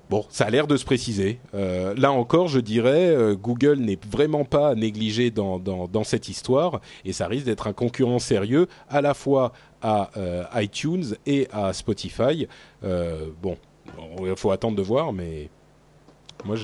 [0.10, 1.40] Bon, ça a l'air de se préciser.
[1.54, 6.30] Euh, là encore, je dirais, euh, Google n'est vraiment pas négligé dans, dans, dans cette
[6.30, 9.52] histoire, et ça risque d'être un concurrent sérieux à la fois
[9.84, 12.48] à euh, iTunes et à Spotify.
[12.82, 13.56] Bon,
[14.26, 15.50] il faut attendre de voir, mais
[16.46, 16.56] moi,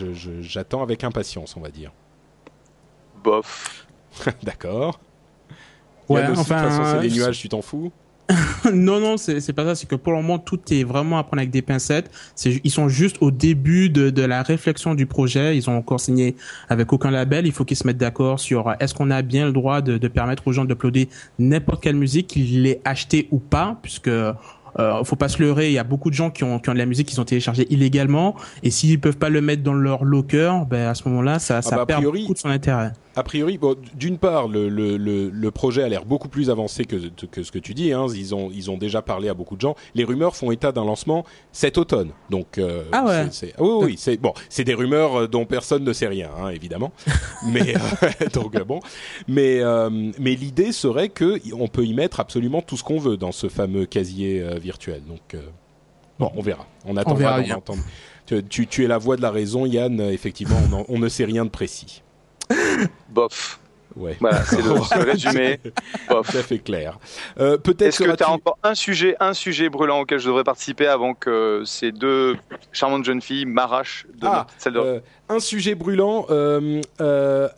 [0.42, 1.92] j'attends avec impatience, on va dire.
[3.24, 3.88] Bof.
[4.44, 5.00] D'accord.
[6.08, 7.92] Ouais, aussi, enfin, de toute façon, c'est les euh, nuages, tu t'en fous
[8.74, 9.76] non, non, c'est pas ça.
[9.76, 12.10] C'est que pour le moment, tout est vraiment à prendre avec des pincettes.
[12.44, 15.56] Ils sont juste au début de, de la réflexion du projet.
[15.56, 16.36] Ils ont encore signé
[16.68, 17.46] avec aucun label.
[17.46, 20.00] Il faut qu'ils se mettent d'accord sur euh, est-ce qu'on a bien le droit de,
[20.00, 21.08] de permettre aux gens d'uploader
[21.38, 24.10] n'importe quelle musique, qu'ils l'aient achetée ou pas, puisque
[24.80, 25.68] euh, faut pas se leurrer.
[25.68, 27.26] Il y a beaucoup de gens qui ont, qui ont de la musique qu'ils ont
[27.26, 28.36] téléchargée illégalement.
[28.64, 31.76] Et s'ils peuvent pas le mettre dans leur locker, ben à ce moment-là, ça, ça
[31.78, 32.92] bah, perd priori- beaucoup de son intérêt.
[33.18, 36.84] A priori, bon, d'une part, le, le, le, le projet a l'air beaucoup plus avancé
[36.84, 36.98] que,
[37.32, 37.94] que ce que tu dis.
[37.94, 38.08] Hein.
[38.14, 39.76] Ils, ont, ils ont déjà parlé à beaucoup de gens.
[39.94, 42.10] Les rumeurs font état d'un lancement cet automne.
[42.30, 43.26] Donc, euh, Ah ouais.
[43.60, 44.34] oui, oui, c'est bon.
[44.50, 46.92] C'est des rumeurs euh, dont personne ne sait rien, hein, évidemment.
[47.48, 48.80] mais euh, donc bon,
[49.28, 49.90] mais euh,
[50.20, 53.48] mais l'idée serait que on peut y mettre absolument tout ce qu'on veut dans ce
[53.48, 55.02] fameux casier virtuel.
[55.08, 55.42] Donc
[56.20, 56.66] bon, on verra.
[56.86, 57.40] On attendra.
[58.26, 60.02] Tu, tu, tu es la voix de la raison, Yann.
[60.02, 62.02] Effectivement, on, en- on ne sait rien de précis.
[63.16, 63.60] Bof.
[63.96, 64.18] Ouais.
[64.20, 64.74] Voilà, c'est le,
[65.10, 65.58] résumé.
[66.10, 66.30] Bof.
[66.30, 67.00] Tout à fait clair.
[67.40, 70.44] Euh, Peut-être Est-ce que tu as encore un sujet, un sujet brûlant auquel je devrais
[70.44, 72.36] participer avant que ces deux
[72.74, 75.00] charmantes jeunes filles m'arrachent de Ah, salle de euh,
[75.30, 76.26] un sujet brûlant.
[76.30, 76.82] euh,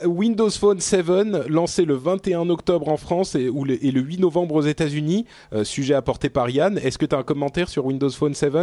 [0.06, 1.06] Windows Phone 7
[1.50, 5.26] lancé le 21 octobre en France et, ou le, et le 8 novembre aux États-Unis.
[5.64, 6.78] sujet apporté par Yann.
[6.78, 8.54] Est-ce que tu as un commentaire sur Windows Phone 7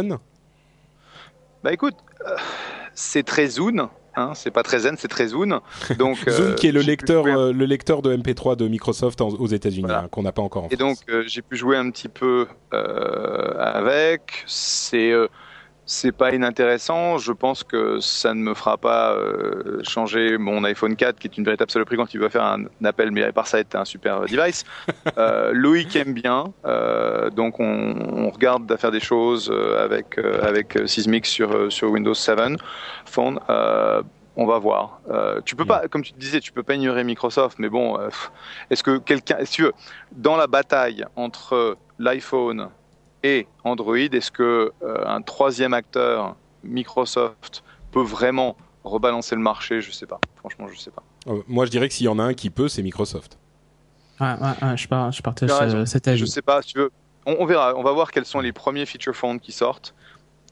[1.61, 1.95] Bah écoute,
[2.93, 5.59] c'est très Zoom, hein, c'est pas très zen, c'est très Zoom.
[5.97, 9.29] Donc, euh, qui est le lecteur, jouer euh, le lecteur de MP3 de Microsoft en-
[9.29, 10.03] aux États-Unis, Voilà.
[10.03, 10.79] hein, qu'on n'a pas encore en Et France.
[10.79, 12.47] donc euh, j'ai pu jouer un petit peu
[13.59, 14.43] avec.
[14.47, 15.27] C'est euh,
[15.85, 17.17] c'est pas inintéressant.
[17.17, 21.37] Je pense que ça ne me fera pas euh, changer mon iPhone 4, qui est
[21.37, 23.85] une véritable saloperie quand il va faire un, appel, mais à part ça, est un
[23.85, 24.63] super device.
[25.17, 30.17] Euh, Loïc aime bien, euh, donc on, on regarde à faire des choses euh, avec
[30.17, 32.39] euh, avec euh, sur euh, sur Windows 7
[33.05, 33.39] Phone.
[33.49, 34.01] Euh,
[34.35, 34.99] on va voir.
[35.09, 38.09] Euh, tu peux pas, comme tu disais, tu peux pas ignorer Microsoft, mais bon, euh,
[38.69, 39.73] est-ce que quelqu'un, si tu veux,
[40.11, 42.69] dans la bataille entre l'iPhone
[43.25, 49.81] et Android, est-ce que euh, un troisième acteur, Microsoft, peut vraiment rebalancer le marché?
[49.81, 50.19] Je sais pas.
[50.35, 51.03] Franchement, je sais pas.
[51.27, 53.37] Euh, moi, je dirais que s'il y en a un qui peut, c'est Microsoft.
[54.19, 56.19] Ouais, ouais, ouais, je, par- je partage euh, cet avis.
[56.19, 56.61] Je sais pas.
[56.61, 56.91] Si tu veux,
[57.25, 57.73] on, on verra.
[57.75, 59.93] On va voir quels sont les premiers feature phones qui sortent.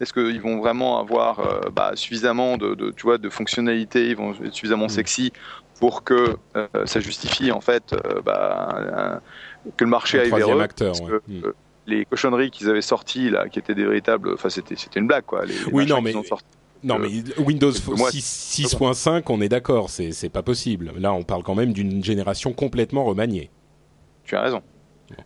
[0.02, 4.16] Est-ce qu'ils vont vraiment avoir euh, bah, suffisamment de, de, tu vois, de fonctionnalités, ils
[4.18, 5.32] vont être suffisamment sexy
[5.80, 9.22] pour que euh, ça justifie en fait euh, bah,
[9.66, 10.64] un- que le marché Un aille vers troisième eux?
[10.64, 11.20] acteur, Parce ouais.
[11.26, 11.42] que, Mm.
[11.88, 15.26] Les cochonneries qu'ils avaient sorties là, qui étaient des véritables, enfin c'était c'était une blague
[15.26, 15.46] quoi.
[15.46, 16.14] Les, Oui, non, mais-.
[16.86, 17.08] Non, mais
[17.38, 20.92] Windows que moi, 6 6.5, on est d'accord, c'est c'est pas possible.
[20.98, 23.50] Là, on parle quand même d'une génération complètement remaniée.
[24.26, 24.62] Tu as raison.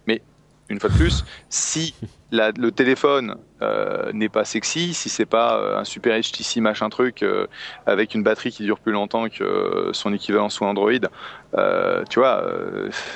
[0.05, 0.21] Mais
[0.69, 1.95] une fois de plus, si
[2.29, 6.89] la- le téléphone euh, n'est pas sexy, si c'est pas euh, un super HTC machin
[6.89, 7.47] truc euh,
[7.87, 10.91] avec une batterie qui dure plus longtemps que son équivalent sous Android,
[12.09, 12.43] tu vois,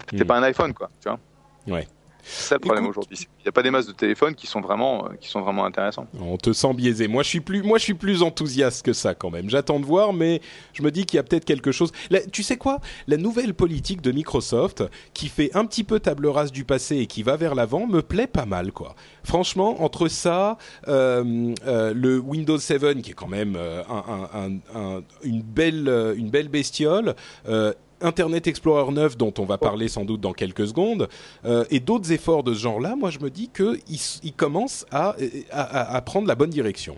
[0.07, 0.27] t'es Mm.
[0.27, 0.89] pas un iPhone quoi.
[1.01, 1.19] Tu vois.
[1.67, 1.87] Ouais.
[2.23, 3.17] C'est ça le problème aujourd'hui.
[3.19, 6.07] Il n'y a pas des masses de téléphones qui sont vraiment, qui sont vraiment intéressants.
[6.19, 7.07] On te sent biaisé.
[7.07, 9.49] Moi, je suis plus, moi, je suis plus enthousiaste que ça quand même.
[9.49, 10.41] J'attends de voir, mais
[10.73, 11.91] je me dis qu'il y a peut-être quelque chose.
[12.31, 12.79] tu sais quoi?
[13.07, 17.07] La nouvelle politique de Microsoft, qui fait un petit peu table rase du passé et
[17.07, 18.95] qui va vers l'avant, me plaît pas mal, quoi.
[19.23, 20.57] Franchement, entre ça,
[20.87, 26.29] euh, euh, le Windows 7, qui est quand même euh, un, un, une belle, une
[26.29, 27.15] belle bestiole.
[28.01, 31.07] Internet Explorer 9 dont on va parler sans doute dans quelques secondes
[31.45, 35.15] euh, et d'autres efforts de ce genre-là, moi je me dis qu'ils commencent à,
[35.51, 36.97] à, prendre la bonne direction.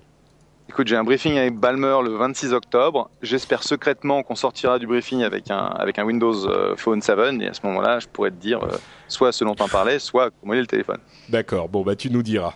[0.70, 3.10] Écoute, j'ai un briefing avec Balmer le 26 octobre.
[3.22, 7.48] J'espère secrètement qu'on sortira du briefing avec un, avec un Windows euh, Phone 7 et
[7.48, 8.78] à ce moment-là, je pourrais te dire euh,
[9.08, 11.00] soit ce dont on parlait, soit comment est le téléphone.
[11.30, 12.54] D'accord, bon bah tu nous diras.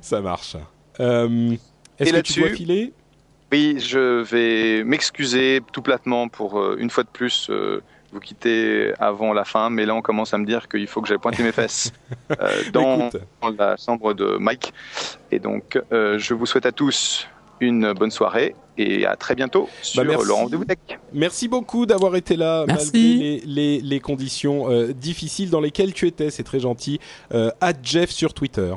[0.00, 0.56] Ça marche.
[0.98, 2.92] Est-ce que tu dois filer?
[3.50, 7.82] Oui, je vais m'excuser tout platement pour euh, une fois de plus euh,
[8.12, 11.08] vous quitter avant la fin, mais là on commence à me dire qu'il faut que
[11.08, 11.92] j'aille pointer mes fesses
[12.40, 13.10] euh, dans,
[13.58, 14.72] la chambre de Mike.
[15.30, 17.26] Et donc, je vous souhaite à tous
[17.60, 20.78] une bonne soirée et à très bientôt bah, sur bah le rendez-vous tech.
[21.12, 26.30] Merci beaucoup d'avoir été là malgré les, les, conditions difficiles dans lesquelles tu étais.
[26.30, 27.00] C'est très gentil.
[27.32, 28.72] à Jeff sur Twitter.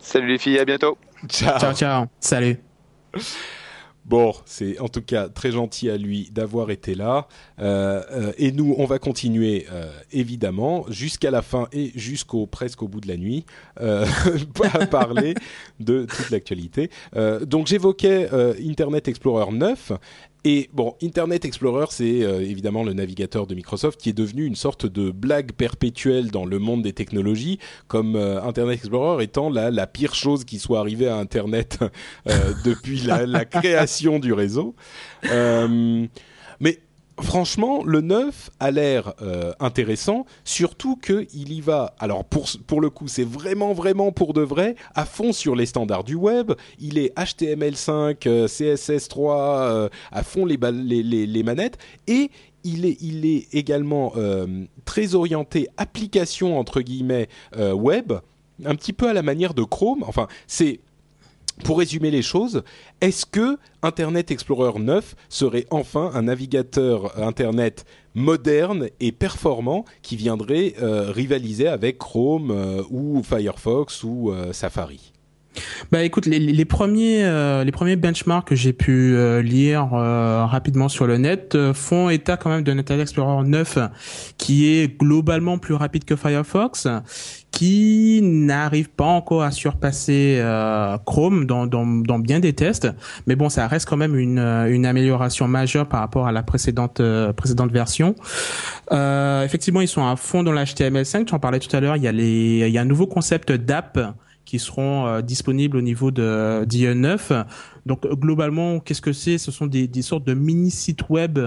[0.00, 0.96] Salut les filles, à bientôt.
[1.28, 1.74] Ciao, ciao.
[1.74, 2.04] ciao.
[2.18, 2.58] Salut.
[4.10, 7.28] Bon, c'est en tout cas très gentil à lui d'avoir été là.
[7.60, 12.82] Euh, euh, et nous, on va continuer euh, évidemment jusqu'à la fin et jusqu'au presque
[12.82, 13.46] au bout de la nuit
[13.78, 15.34] à parler
[15.78, 16.90] de toute l'actualité.
[17.42, 18.28] donc j'évoquais
[18.60, 19.92] Internet Explorer 9
[20.44, 24.54] et bon, Internet Explorer, c'est euh, évidemment le navigateur de Microsoft qui est devenu une
[24.54, 29.86] sorte de blague perpétuelle dans le monde des technologies, comme euh, Internet Explorer étant la,
[29.86, 31.78] pire chose qui soit arrivée à Internet
[32.28, 34.74] euh, depuis la, la, création du réseau.
[35.22, 36.78] mais
[37.22, 42.90] franchement, le 9 a l'air euh, intéressant, surtout qu'il y va, alors pour, pour le
[42.90, 46.52] coup, c'est vraiment, vraiment pour de vrai, à fond sur les standards du web.
[46.78, 52.30] Il est HTML5, CSS3, euh, à fond les, les, les, manettes, et
[52.64, 58.12] il est, il est également euh, très orienté application, entre guillemets, web,
[58.64, 60.04] un petit peu à la manière de Chrome.
[60.06, 60.80] Enfin, c'est
[61.64, 62.62] pour résumer les choses,
[63.00, 67.84] est-ce que Internet Explorer 9 serait enfin un navigateur Internet
[68.14, 75.12] moderne et performant qui viendrait euh, rivaliser avec Chrome euh, ou Firefox ou euh, Safari?
[75.90, 77.26] Bah écoute, les, premiers
[77.96, 83.02] benchmarks que j'ai pu lire rapidement sur le net font état quand même d'un Internet
[83.02, 83.78] Explorer 9
[84.38, 86.86] qui est globalement plus rapide que Firefox,
[87.50, 90.40] qui n'arrive pas encore à surpasser
[91.04, 92.88] Chrome dans, dans, dans bien des tests,
[93.26, 97.02] mais bon, ça reste quand même une, une amélioration majeure par rapport à la précédente
[97.36, 98.14] précédente version.
[98.90, 101.24] effectivement, ils sont à fond dans l'HTML5.
[101.24, 101.96] Tu en parlais tout à l'heure.
[101.96, 103.98] Il y a il y a un nouveau concept d'app
[104.44, 107.44] qui seront euh, disponibles au niveau de d'IE9.
[107.86, 109.38] Donc globalement, qu'est-ce que c'est?
[109.38, 111.38] Ce sont des, des sortes de mini sites web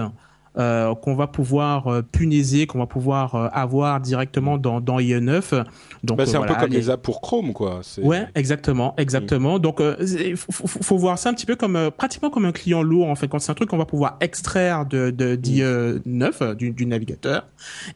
[0.56, 5.64] euh, qu'on va pouvoir euh, punaiser, qu'on va pouvoir euh, avoir directement dans, dans IE9.
[6.04, 6.90] Donc bah, c'est un peu comme les...
[6.90, 7.80] apps pour Chrome, quoi.
[8.00, 9.58] Ouais, exactement, exactement.
[9.58, 13.08] Donc il faut, faut, voir ça un petit peu comme pratiquement comme un client lourd
[13.08, 13.26] en fait.
[13.26, 17.48] Quand c'est un truc qu'on va pouvoir extraire de d'IE9 du, du, navigateur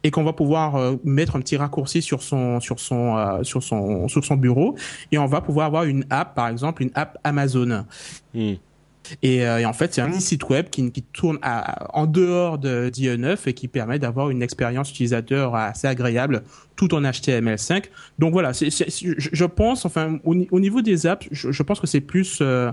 [0.02, 4.24] et qu'on va pouvoir mettre un petit raccourci sur son sur son sur son sur
[4.24, 4.74] son bureau
[5.12, 7.84] et on va pouvoir avoir une app, par exemple une app Amazon.
[8.34, 8.54] Hmm.
[9.24, 12.90] Euh, et, en fait, c'est un site web qui, qui tourne à, en dehors de
[12.90, 16.42] d'IE9 et qui permet d'avoir une expérience utilisateur assez agréable
[16.76, 17.84] tout en HTML5.
[18.18, 22.72] Donc voilà, je pense, enfin, au, niveau des apps, je, pense que c'est plus euh,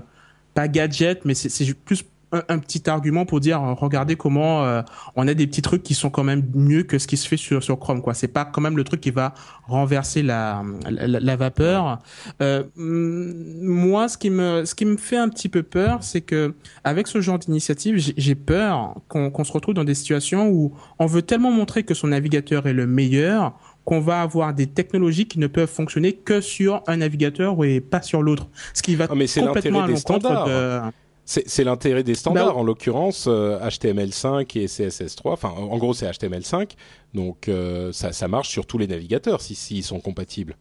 [0.54, 2.04] pas gadget, mais c'est plus
[2.48, 4.82] un, petit argument pour dire regardez comment euh,
[5.14, 7.36] on a des petits trucs qui sont quand même mieux que ce qui se fait
[7.36, 8.14] sur sur Chrome quoi.
[8.14, 9.34] C'est pas quand même le truc qui va
[9.66, 11.98] renverser la la, vapeur.
[12.40, 16.54] Euh, moi ce qui me ce qui me fait un petit peu peur c'est que
[16.84, 21.22] avec ce genre d'initiative j'ai peur qu'on se retrouve dans des situations où on veut
[21.22, 23.54] tellement montrer que son navigateur est le meilleur
[23.86, 28.02] qu'on va avoir des technologies qui ne peuvent fonctionner que sur un navigateur et pas
[28.02, 28.48] sur l'autre.
[28.74, 30.80] Ce qui va ah, mais complètement à l'encontre de
[31.26, 35.32] c'est l'intérêt des standards, bah en l'occurrence HTML5 euh, et CSS3.
[35.32, 36.70] Enfin, en gros, c'est HTML5,
[37.14, 40.56] donc euh, ça, ça, marche sur tous les navigateurs s'ils si, sont compatibles.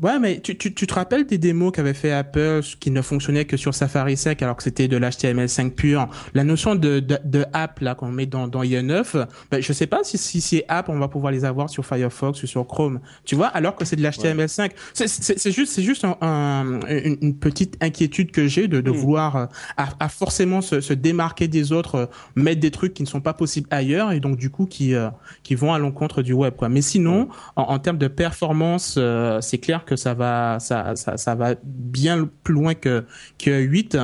[0.00, 3.46] Ouais, mais tu, tu, tu te rappelles des démos qu'avait fait Apple qui ne fonctionnaient
[3.46, 6.08] que sur Safari 5 alors que c'était de l'HTML5 pur?
[6.34, 9.88] La notion de, de, de app là qu'on met dans, dans IE9, ben, je sais
[9.88, 13.00] pas si, si ces apps on va pouvoir les avoir sur Firefox ou sur Chrome.
[13.24, 14.70] Tu vois, alors que c'est de l'HTML5.
[14.94, 18.80] C'est- C'est c'est juste, c'est juste un, un- une, une petite inquiétude que j'ai de,
[18.80, 19.46] de vouloir euh,
[19.76, 23.20] à, à forcément se, se démarquer des autres, euh, mettre des trucs qui ne sont
[23.20, 25.08] pas possibles ailleurs et donc du coup qui euh,
[25.42, 26.68] qui vont à l'encontre du web quoi.
[26.68, 31.34] Mais sinon, en, en termes de performance, euh, c'est clair que ça va ça, ça
[31.34, 33.04] va bien plus loin que
[33.38, 33.98] que 8.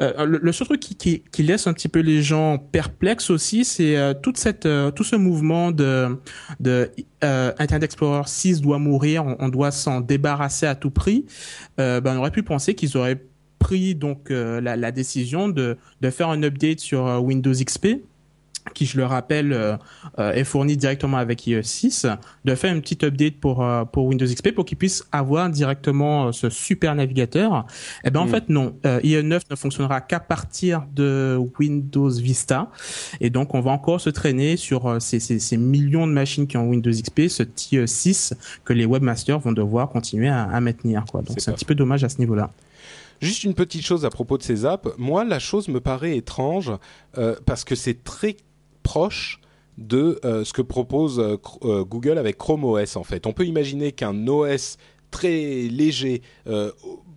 [0.00, 3.96] Euh, le, seul truc qui, qui laisse un petit peu les gens perplexes aussi, c'est
[3.96, 6.18] euh, toute cette euh, tout ce mouvement de
[6.58, 6.90] de
[7.22, 11.26] Internet Explorer 6 doit mourir, on, doit s'en débarrasser à tout prix.
[11.76, 13.24] Ben on aurait pu penser qu'ils auraient
[13.58, 17.98] pris donc la, la décision de de faire un update sur Windows XP
[18.72, 19.76] qui, je le rappelle, euh,
[20.18, 22.06] euh, est fourni directement avec IE 6,
[22.44, 26.32] de faire une petite update pour euh, pour Windows XP pour qu'ils puissent avoir directement
[26.32, 27.66] ce super navigateur.
[28.04, 28.30] Eh ben en Mm.
[28.30, 32.70] fait non, IE 9 ne fonctionnera qu'à partir de Windows Vista,
[33.20, 36.56] et donc on va encore se traîner sur ces, ces, ces millions de machines qui
[36.56, 37.42] ont Windows XP, ce
[37.72, 41.22] IE 6 que les webmasters vont devoir continuer à, à maintenir quoi.
[41.22, 42.50] Donc C'est un petit peu dommage à ce niveau-là.
[43.20, 44.88] Juste une petite chose à propos de ces apps.
[44.96, 46.70] Moi, la chose me paraît étrange
[47.16, 48.36] euh, parce que c'est très
[48.92, 49.38] proche
[49.76, 53.26] de euh, ce que propose euh, euh, Google avec Chrome OS en fait.
[53.26, 54.78] On peut imaginer qu'un OS
[55.10, 56.72] très léger euh,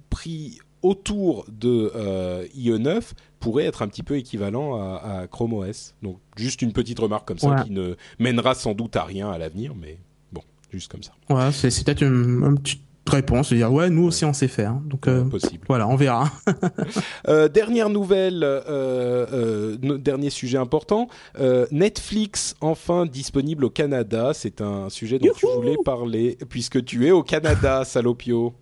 [0.09, 5.95] pris autour de euh, IE9 pourrait être un petit peu équivalent à, à Chrome OS.
[6.03, 7.63] Donc juste une petite remarque comme ça Ouais.
[7.63, 9.97] qui ne mènera sans doute à rien à l'avenir, mais
[10.33, 10.41] bon,
[10.71, 11.13] juste comme ça.
[11.29, 14.47] Ouais, c'est c'est peut-être une, une petite réponse, de dire ouais nous aussi on sait
[14.47, 14.73] faire.
[14.85, 15.63] Donc euh, Possible.
[15.67, 16.31] voilà, on verra.
[17.27, 21.07] Euh, dernière nouvelle, euh, euh, dernier sujet important.
[21.39, 24.31] Euh, Netflix enfin disponible au Canada.
[24.33, 28.53] C'est un sujet dont tu voulais parler puisque tu es au Canada, salopio.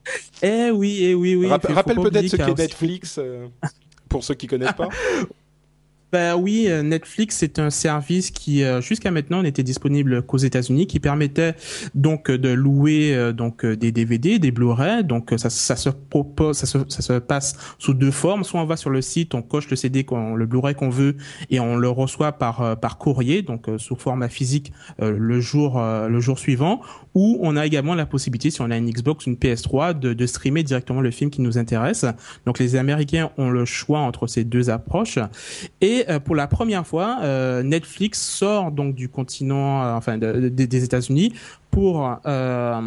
[0.42, 1.48] Eh oui, eh oui, oui.
[1.48, 3.48] Puis, faut rappelle peut-être ce qu'est Netflix euh,
[4.10, 4.90] pour ceux qui connaissent pas.
[6.12, 10.88] Bah oui, euh, Netflix c'est un service qui euh, jusqu'à maintenant n'était disponible qu'aux États-Unis,
[10.88, 11.54] qui permettait
[11.94, 15.04] donc euh, de louer donc des DVD, des Blu-ray.
[15.04, 18.44] Donc ça, ça se propose, ça se, ça se passe sous deux formes.
[18.44, 21.16] Soit on va sur le site, on coche le CD, le Blu-ray qu'on veut,
[21.52, 26.40] et on le reçoit par par courrier, donc sous format physique le jour le jour
[26.40, 26.82] suivant.
[27.14, 30.26] Ou on a également la possibilité, si on a une Xbox, une PS3, de, de
[30.26, 32.06] streamer directement le film qui nous intéresse.
[32.46, 35.20] Donc les Américains ont le choix entre ces deux approches.
[35.82, 40.50] Et euh, pour la première fois, euh, Netflix sort donc du continent, euh, enfin de-
[40.50, 41.34] de- des États-Unis,
[41.72, 42.82] pour euh,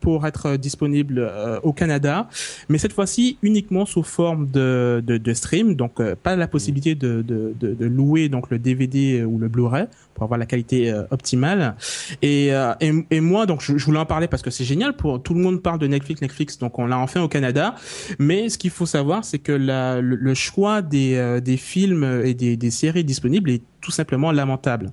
[0.00, 2.28] pour être disponible euh, au Canada,
[2.68, 6.94] mais cette fois-ci uniquement sous forme de de, de stream, donc euh, pas la possibilité
[6.94, 9.86] de, de de louer donc le DVD ou le Blu-ray
[10.20, 11.76] pour avoir la qualité euh, optimale.
[12.20, 15.22] Et, euh, et et moi donc je, voulais en parler parce que c'est génial pour
[15.22, 17.74] tout le monde parle de Netflix Netflix donc on l'a enfin au Canada,
[18.18, 22.34] mais ce qu'il faut savoir c'est que la, le, choix des euh, des films et
[22.34, 24.90] des des séries disponibles est tout simplement lamentable.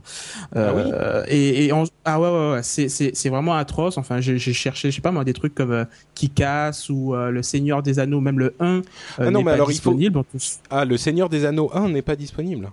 [0.56, 3.98] Euh, et, et on- ah ouais ouais, ouais c'est c'est c'est vraiment atroce.
[3.98, 5.86] Enfin j'ai j'ai cherché je sais pas moi des trucs comme euh,
[6.16, 8.82] Kick-Ass ou euh, le Seigneur des Anneaux même le 1 euh,
[9.18, 10.14] Ah non, n'est mais pas alors il faut- disponible.
[10.14, 10.26] Donc,
[10.70, 12.72] Ah, le Seigneur des Anneaux 1 n'est pas disponible.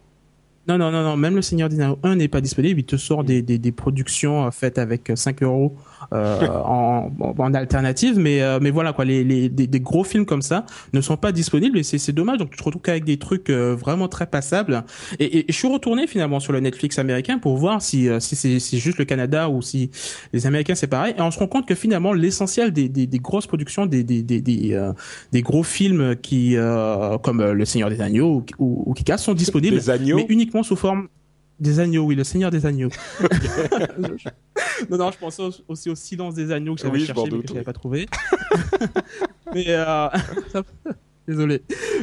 [0.67, 2.81] non, non, non, non, même le Seigneur des Anneaux 1 n'est pas disponible.
[2.81, 5.77] Il te sort des, des, des productions faites avec euh, 5 euros
[6.13, 8.19] en, en, en alternative.
[8.19, 11.17] Mais, euh, mais voilà, quoi, les, les, des, des gros films comme ça ne sont
[11.17, 12.39] pas disponibles et c'est c'est dommage.
[12.39, 14.85] Donc tu te retrouves qu'avec des trucs euh, vraiment très passables.
[15.19, 18.21] Et, et, et je suis retourné finalement sur le Netflix américain pour voir si, euh,
[18.21, 19.91] si c'est c'est juste le Canada ou si
[20.33, 21.15] les Américains c'est pareil.
[21.17, 24.23] Et on se rend compte que finalement l'essentiel des, des, des grosses productions, des, des,
[24.23, 24.93] des, des, euh,
[25.33, 29.23] des gros films qui, euh, comme euh, Le Seigneur des Agneaux ou, ou, ou Kick-Ass
[29.25, 31.09] sont disponibles mais uniquement sous forme
[31.61, 32.89] des agneaux, oui, le Seigneur des agneaux.
[34.91, 37.41] non, non, je pensais au- aussi au silence des agneaux que j'avais Oui, cherché mais
[37.43, 38.07] que je n'avais pas trouvé.
[39.55, 40.09] mais euh,
[41.29, 41.63] désolé.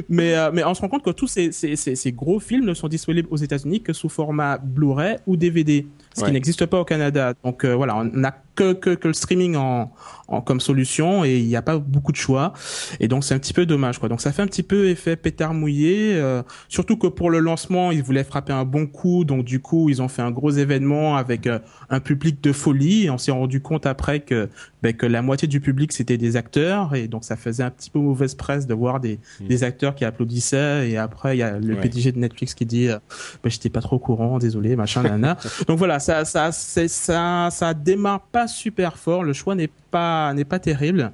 [0.10, 2.66] Mais euh, mais on se rend compte que tous ces, ces, ces, ces gros films
[2.66, 5.86] ne sont disponibles aux États-Unis que sous format Blu-ray ou DVD,
[6.16, 6.28] ce Ouais.
[6.28, 7.34] qui n'existe pas au Canada.
[7.44, 9.92] Donc euh, voilà, on n'a que, que que le streaming en,
[10.28, 12.54] en comme solution et il n'y a pas beaucoup de choix.
[13.00, 14.10] Et donc c'est un petit peu dommage quoi.
[14.10, 16.14] Donc ça fait un petit peu effet pétard mouillé.
[16.16, 19.90] euh, Surtout que pour le lancement, ils voulaient frapper un bon coup, donc du coup,
[19.90, 23.06] ils ont fait un gros événement avec euh, un public de folie.
[23.06, 24.50] Et on s'est rendu compte après que
[24.84, 27.90] ben, que la moitié du public c'était des acteurs, et donc ça faisait un petit
[27.90, 30.90] peu mauvaise presse de voir des, des acteurs qui applaudissaient.
[30.90, 31.82] Et après, il y a le Ouais.
[31.82, 32.98] PDG de Netflix qui dit, euh,
[33.44, 35.38] ben, j'étais pas trop au courant, désolé, machin, nana.
[35.68, 39.24] donc voilà, ça, ça, ça, ça démarre pas super fort.
[39.24, 41.12] Le choix n'est pas n'est pas terrible.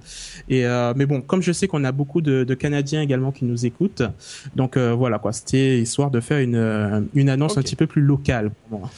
[0.50, 3.46] Et euh, mais bon, comme je sais qu'on a beaucoup de, de Canadiens également qui
[3.46, 4.04] nous écoutent,
[4.56, 7.88] donc euh, voilà quoi, c'était histoire de faire une euh, une annonce un petit peu
[7.88, 8.52] plus locale.
[8.70, 8.90] pour moi.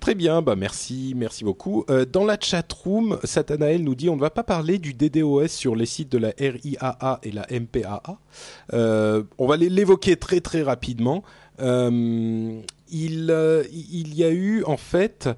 [0.00, 1.84] Très bien, bah merci, merci beaucoup.
[1.90, 5.48] Euh, dans la chat room, Satanael nous dit on ne va pas parler du DDoS
[5.48, 8.18] sur les sites de la RIAA et la MPAA.
[8.72, 11.24] Euh, on va l'évoquer très très rapidement.
[11.60, 15.28] Euh, il, il y a eu en fait,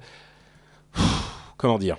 [1.57, 1.97] comment dire,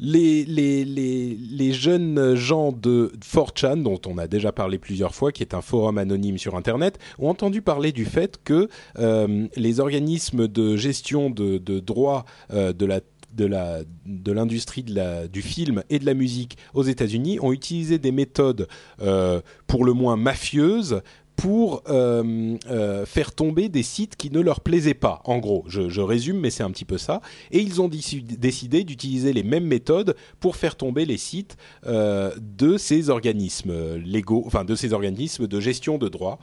[0.00, 5.60] les, jeunes gens de 4chan, dont on a déjà parlé plusieurs fois, qui est un
[5.60, 11.30] forum anonyme sur Internet, ont entendu parler du fait que euh, les organismes de gestion
[11.30, 14.84] de, droits euh, de l'industrie
[15.32, 18.68] du film et de la musique aux États-Unis ont utilisé des méthodes
[19.02, 21.02] euh, pour le moins mafieuses
[21.40, 25.22] pour euh, euh, faire tomber des sites qui ne leur plaisaient pas.
[25.24, 27.22] En gros, je, résume, mais c'est un petit peu ça.
[27.50, 32.30] Et ils ont déci- décidé d'utiliser les mêmes méthodes pour faire tomber les sites euh,
[32.38, 36.38] de ces organismes légaux, enfin de ces organismes de gestion de droits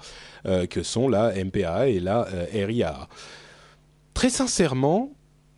[0.69, 3.09] que sont la MPA et la RIAA.
[4.13, 5.11] Très sincèrement,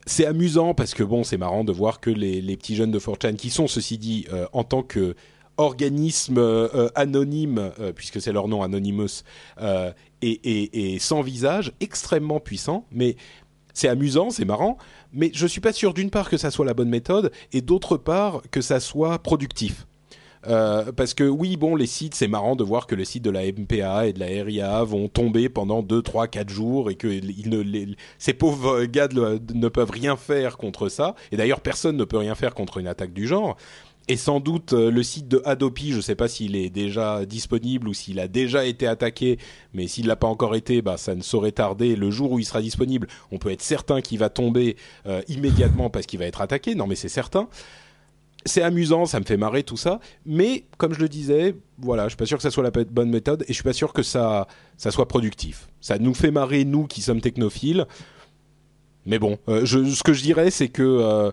[0.08, 3.36] c'est amusant parce que bon, c'est marrant de voir que les, petits jeunes de 4chan,
[3.36, 5.16] qui sont ceci dit en tant que
[5.60, 9.24] organisme euh, euh, anonyme, euh, puisque c'est leur nom Anonymous,
[9.62, 9.92] euh,
[10.22, 13.16] et, sans visage, extrêmement puissant, mais
[13.74, 14.78] c'est amusant, c'est marrant,
[15.14, 17.98] mais je suis pas sûr d'une part que ça soit la bonne méthode, et d'autre
[17.98, 19.86] part que ça soit productif.
[20.44, 23.44] Parce que oui, bon, les sites, c'est marrant de voir que les sites de la
[23.44, 27.94] MPA et de la RIA vont tomber pendant 2, 3, 4 jours et que ne,
[28.18, 31.16] ces pauvres gars de- ne peuvent rien faire contre ça.
[31.34, 33.58] Et d'ailleurs, personne ne peut rien faire contre une attaque du genre.
[34.12, 37.28] Et sans doute euh, le site de Adopi, je ne sais pas s'il est déjà
[37.28, 39.38] disponible ou s'il a déjà été attaqué,
[39.76, 41.96] mais s'il l'a pas encore été, bah ça ne saurait tarder.
[41.96, 45.92] Le jour où il sera disponible, on peut être certain qu'il va tomber euh, immédiatement
[45.92, 46.74] parce qu'il va être attaqué.
[46.74, 47.50] Non, mais c'est certain.
[48.46, 52.10] C'est amusant, ça me fait marrer tout ça, mais comme je le disais, voilà, je
[52.10, 54.02] suis pas sûr que ça soit la bonne méthode et je suis pas sûr que
[54.02, 54.48] ça
[54.78, 55.68] soit productif.
[55.82, 57.86] Ça nous fait marrer nous qui sommes technophiles,
[59.06, 61.32] mais bon, euh, ce que je dirais c'est que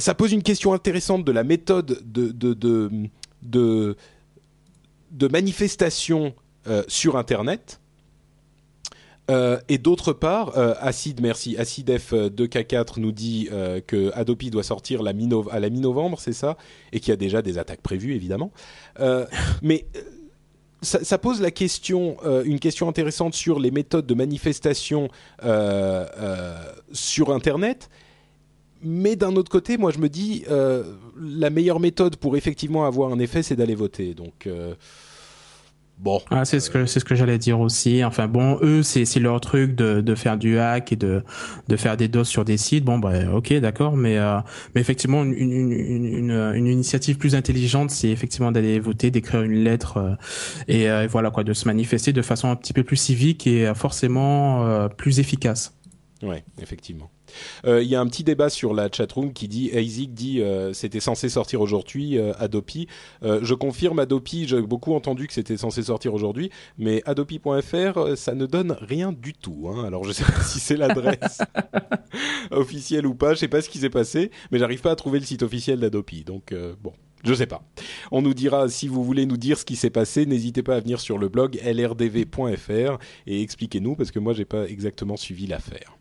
[0.00, 2.54] ça pose une question intéressante de la méthode de de
[3.42, 3.96] de
[5.10, 6.34] de, manifestation
[6.66, 7.80] euh, sur Internet.
[9.30, 13.48] Euh, et d'autre part, euh, Acid, merci, AcidF 2K4 nous dit
[13.86, 15.04] que Adopi doit sortir à
[15.60, 16.56] la mi-novembre, c'est ça,
[16.92, 18.50] et qu'il y a déjà des attaques prévues, évidemment.
[19.62, 19.86] Mais
[20.82, 25.08] ça, ça pose la question, une question intéressante sur les méthodes de manifestation
[26.92, 27.88] sur Internet.
[28.82, 30.84] Mais d'un autre côté, moi je me dis, euh,
[31.20, 34.14] la meilleure méthode pour effectivement avoir un effet, c'est d'aller voter.
[34.14, 34.74] Donc, euh,
[35.98, 36.22] bon.
[36.30, 38.02] Ah, c'est ce que c'est ce que j'allais dire aussi.
[38.04, 41.22] Enfin bon, eux c'est leur truc de de faire du hack et de
[41.68, 42.84] de faire des doses sur des sites.
[42.84, 44.38] Bon bah ok d'accord, mais euh,
[44.74, 49.42] mais effectivement une une une une, une initiative plus intelligente, c'est effectivement d'aller voter, d'écrire
[49.42, 50.16] une lettre
[50.68, 53.70] et, et voilà quoi, de se manifester de façon un petit peu plus civique et
[53.74, 55.74] forcément plus efficace.
[56.22, 57.10] Ouais, effectivement.
[57.66, 60.72] Euh, Il y a un petit débat sur la chatroom qui dit Isaac dit euh,
[60.72, 62.86] c'était censé sortir aujourd'hui euh, Adopi.
[63.22, 68.46] Je confirme Adopi, j'ai beaucoup entendu que c'était censé sortir aujourd'hui, mais adopi.fr ça ne
[68.46, 69.68] donne rien du tout.
[69.68, 69.84] Hein.
[69.84, 71.40] Alors je sais pas si c'est l'adresse
[72.50, 75.18] officielle ou pas, je sais pas ce qui s'est passé, mais j'arrive pas à trouver
[75.18, 76.24] le site officiel d'Adopi.
[76.24, 76.92] Donc bon.
[77.24, 77.62] Je sais pas.
[78.10, 80.80] On nous dira, si vous voulez nous dire ce qui s'est passé, n'hésitez pas à
[80.80, 85.98] venir sur le blog lrdv.fr et expliquez-nous parce que moi j'ai pas exactement suivi l'affaire.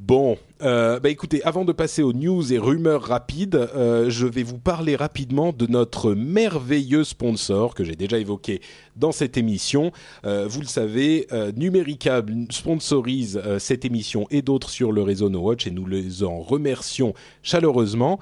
[0.00, 4.42] Bon, euh, bah écoutez, avant de passer aux news et rumeurs rapides, euh, je vais
[4.42, 8.60] vous parler rapidement de notre merveilleux sponsor que j'ai déjà évoqué
[8.96, 9.92] dans cette émission.
[10.24, 15.40] Euh, vous le savez, euh, Numéricable sponsorise cette émission et d'autres sur le réseau No
[15.40, 18.18] Watch et nous les en remercions chaleureusement.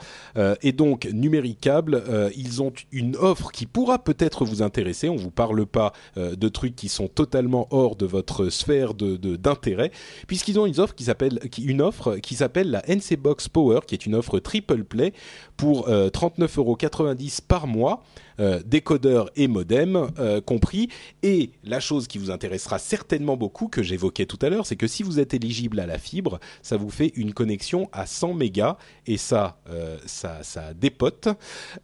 [0.62, 2.02] Et donc, Numéricable,
[2.36, 5.08] ils ont une offre qui pourra peut-être vous intéresser.
[5.08, 9.36] On vous parle pas de trucs qui sont totalement hors de votre sphère de de-
[9.36, 9.90] d'intérêt,
[10.26, 13.94] puisqu'ils ont une offre qui s'appelle une offre qui s'appelle la NC Box Power, qui
[13.94, 15.12] est une offre triple play
[15.56, 18.02] pour euh, 39,90€ par mois,
[18.40, 18.60] euh,
[19.36, 20.88] et modem euh, compris.
[21.22, 24.86] Et la chose qui vous intéressera certainement beaucoup, que j'évoquais tout à l'heure, c'est que
[24.86, 28.76] si vous êtes éligible à la fibre, ça vous fait une connexion à 100 mégas,
[29.06, 31.28] et ça, euh, ça, ça dépote.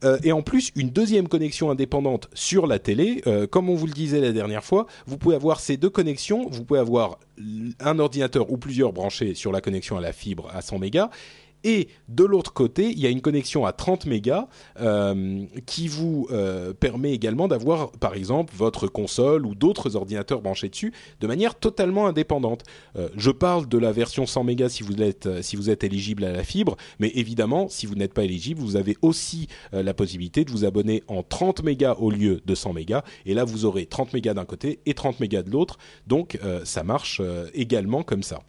[0.04, 3.22] Euh, et en plus, une deuxième connexion indépendante sur la télé.
[3.50, 6.48] Comme on vous le disait la dernière fois, vous pouvez avoir ces deux connexions.
[6.50, 7.18] Vous pouvez avoir
[7.80, 11.10] un ordinateur ou plusieurs branchés sur la connexion à la fibre à 100 mégas.
[11.64, 14.46] Et de l'autre côté, il y a une connexion à 30 mégas
[14.80, 20.68] euh, qui vous euh, permet également d'avoir, par exemple, votre console ou d'autres ordinateurs branchés
[20.68, 22.62] dessus de manière totalement indépendante.
[22.96, 26.24] Euh, je parle de la version 100 mégas si vous êtes si vous êtes éligible
[26.24, 30.44] à la fibre, mais évidemment, si vous n'êtes pas éligible, vous avez aussi la possibilité
[30.44, 33.02] de vous abonner en 30 mégas au lieu de 100 mégas.
[33.24, 35.78] Et là, vous aurez 30 mégas d'un côté et 30 mégas de l'autre.
[36.06, 37.22] Donc, ça marche
[37.54, 38.40] également comme ça.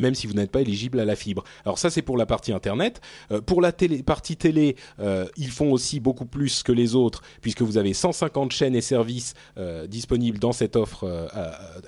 [0.00, 1.44] Même si vous n'êtes pas éligible à la fibre.
[1.64, 3.00] Alors ça c'est pour la partie internet.
[3.30, 3.72] Euh, pour la
[4.04, 8.52] partie télé, euh, ils font aussi beaucoup plus que les autres puisque vous avez 150
[8.52, 11.28] chaînes et services euh, disponibles dans cette offre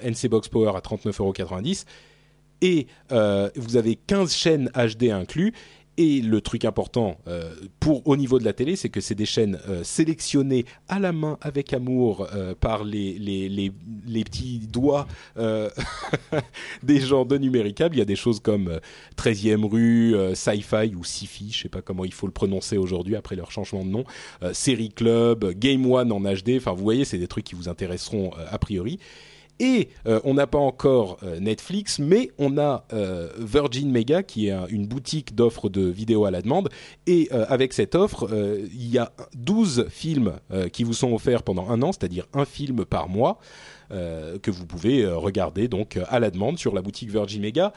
[0.03, 1.85] NC Box Power à 39,90€
[2.65, 5.53] et euh, vous avez 15 chaînes HD inclus.
[5.97, 9.27] Et le truc important euh, pour au niveau de la télé, c'est que c'est des
[9.27, 15.07] chaînes euh, sélectionnées à la main avec amour euh, par les, les, les, petits doigts
[16.83, 17.95] des gens de Numéricable.
[17.95, 18.81] Il y a des choses comme euh,
[19.17, 23.37] 13e rue, Sci-Fi ou Sci-Fi, je sais pas comment il faut le prononcer aujourd'hui après
[23.37, 24.05] leur changement de nom,
[24.53, 26.57] Série Club, Game One en HD.
[26.57, 28.99] Enfin, vous voyez, c'est des trucs qui vous intéresseront a priori.
[29.61, 34.49] Et euh, on n'a pas encore euh, Netflix, mais on a euh, Virgin Mega, qui
[34.49, 36.69] est un- une boutique d'offres de vidéos à la demande.
[37.07, 40.33] Et avec cette offre, il y a 12 films
[40.73, 43.39] qui vous sont offerts pendant un an, c'est-à-dire un film par mois.
[43.91, 47.73] que vous pouvez regarder donc à la demande sur la boutique Virgin Mega.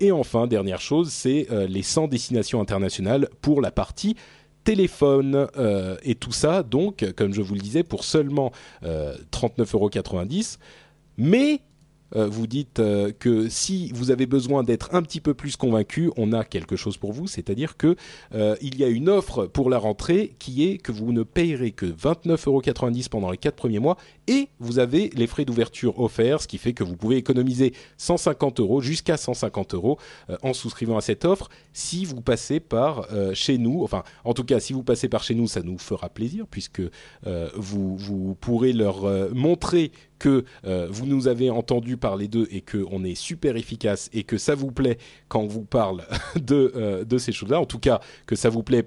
[0.00, 4.16] Et enfin, dernière chose, c'est les 100 destinations internationales pour la partie
[4.64, 5.46] téléphone
[6.02, 8.50] et tout ça donc comme je vous le disais pour seulement
[8.82, 10.58] euh, 39,90
[11.16, 11.60] mais
[12.24, 16.32] vous dites euh, que si vous avez besoin d'être un petit peu plus convaincu, on
[16.32, 17.96] a quelque chose pour vous, c'est-à-dire que
[18.34, 21.72] euh, il y a une offre pour la rentrée qui est que vous ne payerez
[21.72, 23.96] que 29,90€ pendant les quatre premiers mois
[24.28, 28.60] et vous avez les frais d'ouverture offerts, ce qui fait que vous pouvez économiser 150
[28.60, 29.98] euros jusqu'à 150 euros
[30.30, 33.82] euh, en souscrivant à cette offre si vous passez par euh, chez nous.
[33.82, 36.82] Enfin, en tout cas, si vous passez par chez nous, ça nous fera plaisir puisque
[37.26, 42.48] euh, vous vous pourrez leur euh, montrer que euh, vous nous avez entendu parler d'eux
[42.50, 44.98] et que on est super efficace et que ça vous plaît
[45.28, 46.04] quand on vous parle
[46.36, 47.60] de euh, de ces choses-là.
[47.60, 48.86] En tout cas, que ça vous plaît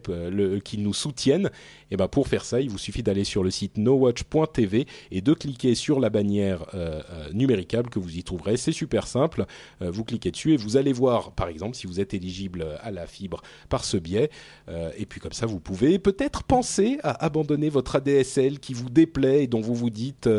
[0.64, 1.50] qu'ils nous soutiennent.
[1.92, 5.34] Et ben pour faire ça, il vous suffit d'aller sur le site nowatch.tv et de
[5.34, 8.58] cliquer sur la bannière euh, euh, numéricable que vous y trouverez.
[8.58, 9.46] C'est super simple.
[9.82, 12.92] Euh, vous cliquez dessus et vous allez voir, par exemple, si vous êtes éligible à
[12.92, 14.30] la fibre par ce biais.
[14.70, 18.90] Euh, et puis comme ça, vous pouvez peut-être penser à abandonner votre ADSL qui vous
[18.90, 20.30] déplaît et dont vous vous dites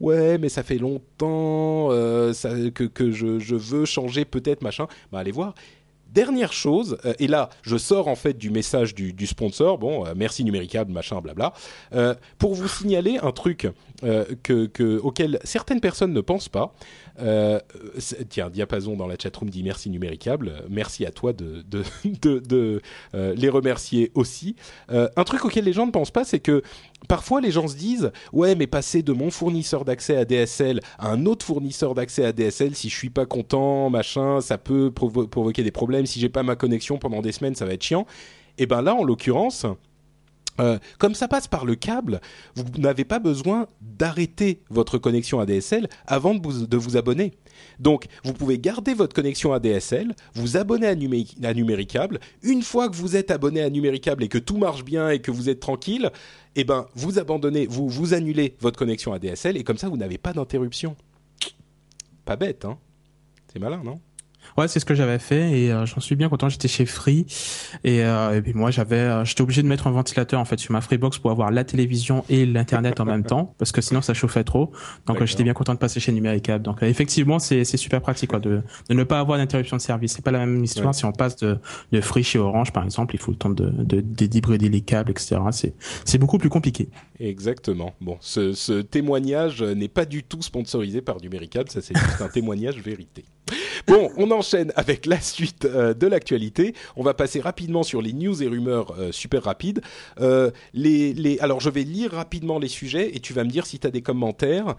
[0.00, 4.86] ouais, mais ça fait longtemps que, je, je veux changer peut-être machin.
[5.12, 5.54] Bah, allez voir.
[6.16, 10.14] Dernière chose, euh, et là je sors en fait du message du, sponsor, bon, euh,
[10.16, 11.52] merci numéricable, machin, blabla,
[11.92, 13.68] euh, pour vous signaler un truc
[14.42, 16.74] que, que, auquel certaines personnes ne pensent pas.
[17.20, 17.60] Euh,
[18.28, 21.64] tiens, Diapason dans la chatroom dit merci numéricable, merci à toi de,
[23.14, 24.56] euh, les remercier aussi.
[24.90, 26.62] Euh, un truc auquel les gens ne pensent pas, c'est que
[27.08, 31.10] parfois les gens se disent ouais mais passer de mon fournisseur d'accès à DSL à
[31.10, 35.26] un autre fournisseur d'accès à DSL si je suis pas content machin ça peut provo-
[35.26, 36.06] provoquer des problèmes.
[36.06, 38.06] Si j'ai pas ma connexion pendant des semaines ça va être chiant.
[38.58, 39.66] Et ben là en l'occurrence
[40.60, 42.20] euh, comme ça passe par le câble,
[42.54, 47.32] vous n'avez pas besoin d'arrêter votre connexion ADSL avant de vous, abonner.
[47.78, 50.94] Donc, vous pouvez garder votre connexion ADSL, vous abonner à
[51.54, 52.20] Numéricable.
[52.42, 55.30] Une fois que vous êtes abonné à Numéricable et que tout marche bien et que
[55.30, 56.10] vous êtes tranquille,
[56.54, 60.18] eh ben, vous abandonnez, vous, vous annulez votre connexion ADSL et comme ça, vous n'avez
[60.18, 60.96] pas d'interruption.
[62.24, 62.78] Pas bête, hein?
[63.52, 64.00] C'est malin, non?
[64.56, 66.48] Ouais, c'est ce que j'avais fait et euh, j'en suis bien content.
[66.48, 67.26] J'étais chez Free
[67.84, 70.58] et, euh, et puis moi j'avais, euh, j'étais obligé de mettre un ventilateur en fait
[70.58, 74.00] sur ma Freebox pour avoir la télévision et l'internet en même temps parce que sinon
[74.00, 74.72] ça chauffait trop.
[75.06, 76.64] Donc euh, j'étais bien content de passer chez Numéricable.
[76.64, 79.82] Donc euh, effectivement c'est c'est super pratique quoi de de ne pas avoir d'interruption de
[79.82, 80.12] service.
[80.14, 80.92] C'est pas la même histoire Ouais.
[80.94, 81.58] si on passe de
[81.92, 83.14] de Free chez Orange par exemple.
[83.14, 85.36] Il faut le temps de de, de débrider les câbles etc.
[85.50, 86.88] C'est c'est beaucoup plus compliqué.
[87.20, 87.92] Exactement.
[88.00, 92.28] Bon, ce, ce témoignage n'est pas du tout sponsorisé par Numéricable, ça c'est juste un
[92.28, 93.24] témoignage vérité.
[93.86, 96.74] Bon, on enchaîne avec la suite euh, de l'actualité.
[96.96, 99.80] On va passer rapidement sur les news et rumeurs euh, super rapides.
[100.20, 103.64] Euh, les, les, alors, je vais lire rapidement les sujets et tu vas me dire
[103.64, 104.74] si tu as des commentaires.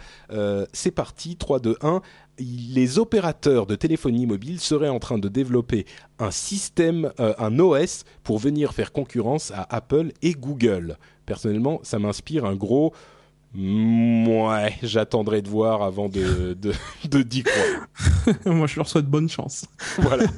[0.73, 2.01] C'est parti, 3, 2, 1.
[2.39, 5.85] Les opérateurs de téléphonie mobile seraient en train de développer
[6.19, 10.97] un système, un OS, pour venir faire concurrence à Apple et Google.
[11.25, 12.93] Personnellement, ça m'inspire un gros...
[13.59, 16.73] Ouais, j'attendrai de voir avant de, de,
[17.09, 17.87] de d'y croire.
[18.45, 19.65] moi je leur souhaite bonne chance.
[19.97, 20.25] Voilà.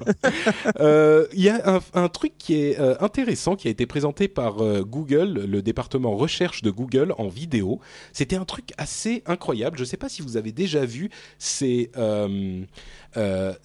[0.80, 4.28] Euh, Il y a un, un truc qui est euh, intéressant qui a été présenté
[4.28, 7.80] par euh, Google, le département recherche de Google en vidéo.
[8.14, 9.78] C'était un truc assez incroyable.
[9.78, 11.92] Je ne sais pas si vous avez déjà vu ces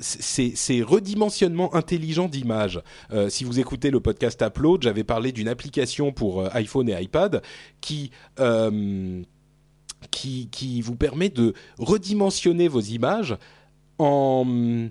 [0.00, 2.80] ces, ces redimensionnements intelligents d'images.
[3.28, 7.42] Si vous écoutez le podcast Upload, j'avais parlé d'une application pour iPhone et iPad
[7.80, 8.10] qui
[10.14, 13.36] qui, vous permet de redimensionner vos images
[13.98, 14.88] en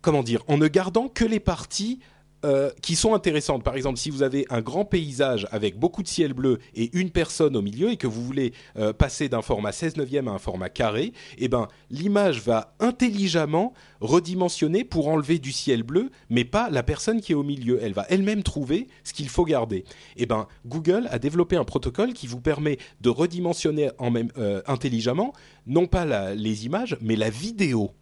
[0.00, 2.00] comment dire en ne gardant que les parties
[2.44, 3.62] euh, qui sont intéressantes.
[3.62, 7.10] Par exemple, si vous avez un grand paysage avec beaucoup de ciel bleu et une
[7.10, 10.38] personne au milieu et que vous voulez euh, passer d'un format 16 neuvième à un
[10.38, 16.70] format carré, eh ben l'image va intelligemment redimensionner pour enlever du ciel bleu, mais pas
[16.70, 17.78] la personne qui est au milieu.
[17.82, 19.84] Elle va elle-même trouver ce qu'il faut garder.
[20.16, 23.90] Eh ben Google a développé un protocole qui vous permet de redimensionner
[24.38, 25.32] euh, intelligemment
[25.66, 27.92] non pas les images, mais la vidéo.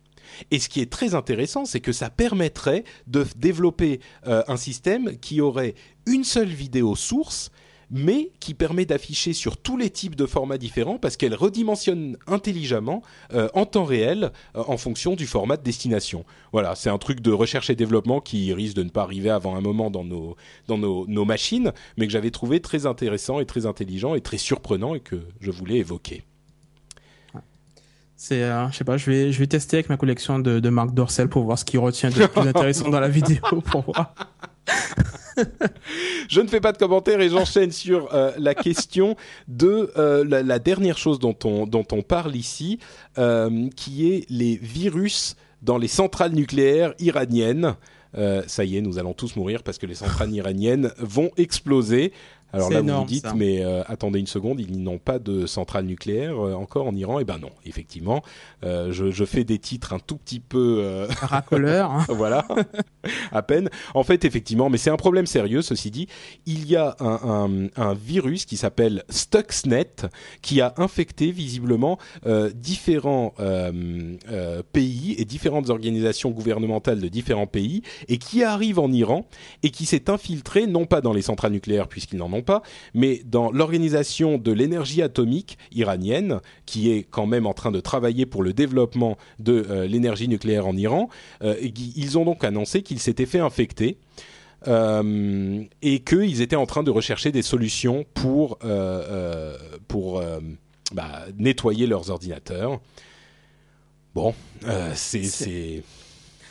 [0.51, 5.18] Et ce qui est très intéressant, c'est que ça permettrait de développer euh, un système
[5.18, 5.74] qui aurait
[6.07, 7.51] une seule vidéo source,
[7.91, 13.03] mais qui permet d'afficher sur tous les types de formats différents parce qu'elle redimensionne intelligemment
[13.33, 16.24] euh, en temps réel euh, en fonction du format de destination.
[16.53, 19.57] Voilà, c'est un truc de recherche et développement qui risque de ne pas arriver avant
[19.57, 20.37] un moment dans nos,
[20.68, 24.39] dans nos, nos machines, mais que j'avais trouvé très intéressant et très intelligent et très
[24.39, 26.22] surprenant et que je voulais évoquer.
[28.23, 30.68] C'est, euh, je sais pas, je vais, je vais tester avec ma collection de, de
[30.68, 34.14] Marc Dorcel pour voir ce qui retient de plus intéressant dans la vidéo pour voir.
[36.29, 39.16] je ne fais pas de commentaires et j'enchaîne sur euh, la question
[39.49, 42.79] de euh, la, la, dernière chose dont on, dont on parle ici,
[43.75, 47.75] qui est les virus dans les centrales nucléaires iraniennes.
[48.16, 52.12] Euh, ça y est, nous allons tous mourir parce que les centrales iraniennes vont exploser.
[52.53, 55.84] Alors là, vous vous dites, mais euh, attendez une seconde, ils n'ont pas de centrale
[55.84, 57.20] nucléaire euh, encore en Iran.
[57.20, 58.22] Eh ben non, effectivement,
[58.64, 61.90] euh, je, je, fais des titres un tout petit peu euh, racoleur.
[61.90, 62.05] Hein.
[62.09, 62.46] voilà,
[63.32, 63.70] à peine.
[63.94, 65.62] En fait, effectivement, mais c'est un problème sérieux.
[65.62, 66.09] Ceci dit,
[66.46, 70.09] il y a un, un, un virus qui s'appelle Stuxnet
[70.42, 71.98] qui a infecté visiblement
[72.55, 73.34] différents
[74.72, 79.26] pays et différentes organisations gouvernementales de différents pays et qui arrive en Iran
[79.62, 82.62] et qui s'est infiltré non pas dans les centrales nucléaires puisqu'ils n'en ont pas,
[82.95, 88.26] mais dans l'organisation de l'énergie atomique iranienne, qui est quand même en train de travailler
[88.26, 91.09] pour le développement de euh, l'énergie nucléaire en Iran.
[91.43, 93.99] Euh, ils ont donc annoncé qu'ils s'étaient fait infecter.
[94.68, 98.59] Euh, et qu'ils étaient en train de rechercher des solutions pour,
[99.88, 100.22] pour
[100.93, 102.78] bah, nettoyer leurs ordinateurs.
[104.14, 104.34] Bon,
[104.95, 105.82] c'est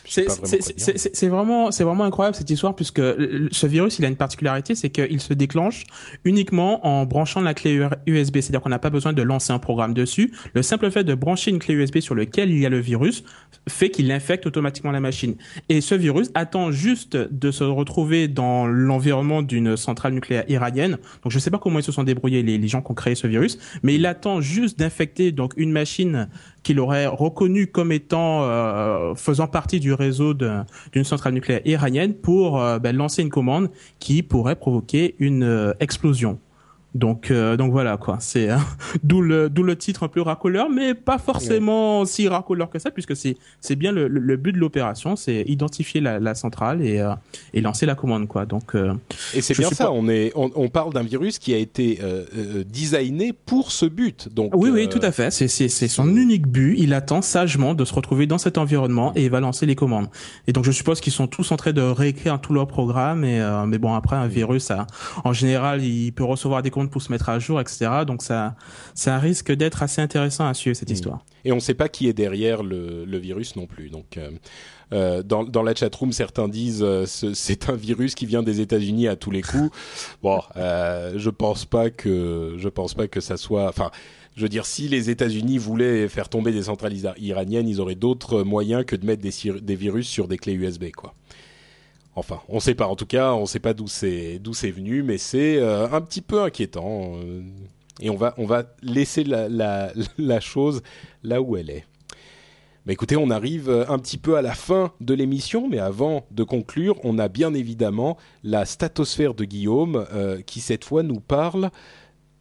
[0.10, 4.90] c'est vraiment, c'est vraiment incroyable cette histoire puisque ce virus, il a une particularité, c'est
[4.90, 5.86] qu'il se déclenche
[6.26, 8.38] uniquement en branchant la clé USB.
[8.42, 10.34] C'est-à-dire qu'on n'a pas besoin de lancer un programme dessus.
[10.54, 13.24] Le simple fait de brancher une clé USB sur lequel il y a le virus
[13.68, 15.36] fait qu'il infecte automatiquement la machine.
[15.70, 20.98] Et ce virus attend juste de se retrouver dans l'environnement d'une centrale nucléaire iranienne.
[21.24, 22.96] Donc je ne sais pas comment ils se sont débrouillés les, les gens qui ont
[22.96, 26.30] créé ce virus, mais il attend juste d'infecter donc une machine
[26.64, 32.62] qu'il aurait reconnu comme étant euh, faisant partie du réseau d'une centrale nucléaire iranienne pour
[32.62, 36.40] euh, ben, lancer une commande qui pourrait provoquer une euh, explosion.
[36.96, 38.18] Donc, euh, donc voilà quoi.
[38.20, 38.66] C'est hein,
[39.04, 42.90] d'où le d'où le titre un peu racoleur, mais pas forcément si racoleur que ça,
[42.90, 47.00] puisque c'est c'est bien le, le, but de l'opération, c'est identifier la, la centrale et
[47.00, 47.14] euh,
[47.54, 48.46] et lancer la commande quoi.
[48.46, 48.94] Donc euh,
[49.36, 49.86] et c'est bien ça.
[49.86, 49.92] Pas...
[49.92, 53.86] On est on, on parle d'un virus qui a été euh, euh, designé pour ce
[53.86, 54.30] but.
[54.34, 55.30] Donc oui oui tout à fait.
[55.30, 56.76] C'est c'est c'est son unique but.
[56.78, 60.08] Il attend sagement de se retrouver dans cet environnement et il va lancer les commandes.
[60.48, 63.24] Et donc je suppose qu'ils sont tous en train de réécrire tout leur programme.
[63.24, 64.88] Et mais bon après un virus, ça,
[65.24, 67.90] en général, il peut recevoir des pour se mettre à jour, etc.
[68.08, 68.56] Donc ça,
[68.96, 70.94] ça risque d'être assez intéressant à suivre cette mmh.
[70.94, 71.26] histoire.
[71.46, 73.90] Et on ne sait pas qui est derrière le, le virus non plus.
[73.90, 74.32] Donc euh,
[74.92, 79.08] euh, dans, dans la chatroom, certains disent euh, c'est un virus qui vient des États-Unis
[79.08, 79.72] à tous les coups.
[80.24, 83.68] Bon, euh, je pense pas que je pense pas que ça soit.
[83.68, 83.92] Enfin,
[84.36, 88.44] je veux dire, si les États-Unis voulaient faire tomber des centrales iraniennes, ils auraient d'autres
[88.44, 91.14] moyens que de mettre des, des virus sur des clés USB, quoi.
[92.16, 92.88] Enfin, on ne sait pas.
[92.88, 95.90] En tout cas, on ne sait pas d'où c'est d'où c'est venu, mais c'est euh,
[95.90, 97.16] un petit peu inquiétant.
[97.16, 97.42] Euh,
[98.02, 100.82] et on va on va laisser la, la, la chose
[101.24, 101.86] là où elle est.
[102.86, 106.44] Mais écoutez, on arrive un petit peu à la fin de l'émission, mais avant de
[106.44, 111.70] conclure, on a bien évidemment la statosphère de Guillaume euh, qui cette fois nous parle.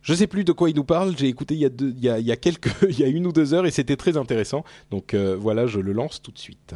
[0.01, 1.15] Je sais plus de quoi il nous parle.
[1.19, 3.53] J'ai écouté il y a il y a, quelques, il y a une ou deux
[3.53, 4.65] heures et c'était très intéressant.
[4.91, 6.75] Donc euh, voilà, je le lance tout de suite.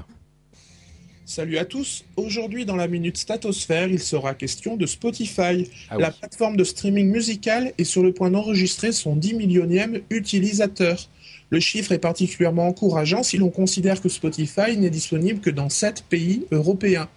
[1.24, 2.04] Salut à tous.
[2.16, 5.68] Aujourd'hui, dans la Minute Statosphère, il sera question de Spotify.
[5.88, 6.02] Ah oui.
[6.02, 11.08] La plateforme de streaming musical est sur le point d'enregistrer son 10 millionième utilisateur.
[11.50, 16.04] Le chiffre est particulièrement encourageant si l'on considère que Spotify n'est disponible que dans 7
[16.08, 17.08] pays européens.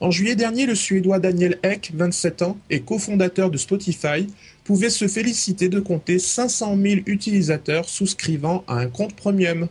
[0.00, 4.26] En juillet dernier, le Suédois Daniel Ek, 27 ans, et cofondateur de Spotify,
[4.64, 9.68] pouvait se féliciter de compter 500 000 utilisateurs souscrivant à un compte premium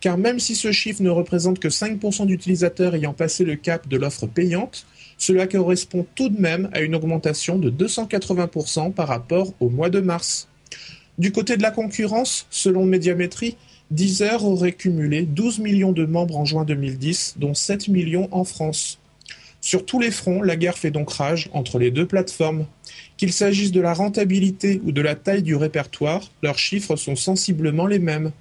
[0.00, 3.96] car même si ce chiffre ne représente que 5% d'utilisateurs ayant passé le cap de
[3.96, 4.86] l'offre payante,
[5.18, 10.00] cela correspond tout de même à une augmentation de 280% par rapport au mois de
[10.00, 10.48] mars.
[11.18, 13.56] Du côté de la concurrence, selon Médiamétrie,
[13.90, 18.98] Deezer aurait cumulé 12 millions de membres en juin 2010, dont 7 millions en France.
[19.60, 22.66] Sur tous les fronts, la guerre fait donc rage entre les deux plateformes.
[23.16, 27.86] Qu'il s'agisse de la rentabilité ou de la taille du répertoire, leurs chiffres sont sensiblement
[27.86, 28.32] les mêmes.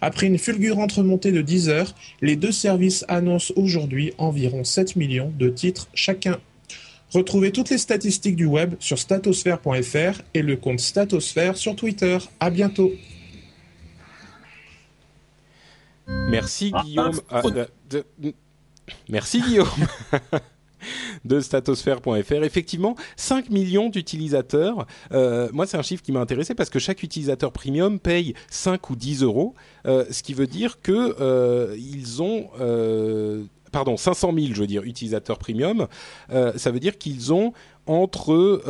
[0.00, 5.32] Après une fulgurante remontée de 10 heures, les deux services annoncent aujourd'hui environ 7 millions
[5.38, 6.38] de titres chacun.
[7.12, 12.18] Retrouvez toutes les statistiques du web sur statosphère.fr et le compte Statosphère sur Twitter.
[12.40, 12.92] À bientôt.
[16.06, 17.20] Merci Guillaume.
[17.30, 17.42] Ah,
[19.08, 19.68] Merci Guillaume.
[21.24, 22.44] de statosphère.fr.
[22.44, 24.86] Effectivement, 5 millions d'utilisateurs.
[25.12, 28.90] Euh, moi, c'est un chiffre qui m'a intéressé parce que chaque utilisateur premium paye 5
[28.90, 29.54] ou 10 euros,
[29.86, 32.50] euh, ce qui veut dire que euh, ils ont
[33.72, 35.88] pardon, 500 000, je veux dire, utilisateurs premium,
[36.28, 37.52] ça veut dire qu'ils ont
[37.86, 38.62] entre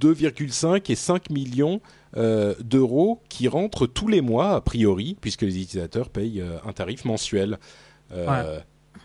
[0.00, 1.82] 2,5 et 5 millions
[2.16, 7.58] d'euros qui rentrent tous les mois, a priori, puisque les utilisateurs payent un tarif mensuel.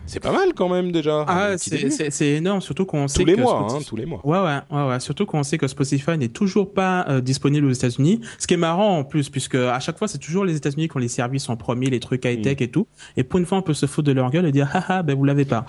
[0.07, 1.25] C'est pas mal quand même déjà.
[1.27, 4.21] Ah, c'est énorme, surtout qu'on sait tous les mois, hein, tous les mois.
[4.23, 4.99] Ouais, ouais, ouais, ouais.
[4.99, 8.21] Surtout qu'on sait que Spotify n'est toujours pas euh, disponible aux États-Unis.
[8.37, 10.97] Ce qui est marrant en plus, puisque à chaque fois c'est toujours les États-Unis qui
[10.97, 12.63] ont les services en premier, les trucs high tech mm.
[12.63, 12.87] et tout.
[13.17, 15.15] Et pour une fois, on peut se foutre de leur gueule et dire, haha, ben
[15.15, 15.65] vous l'avez pas.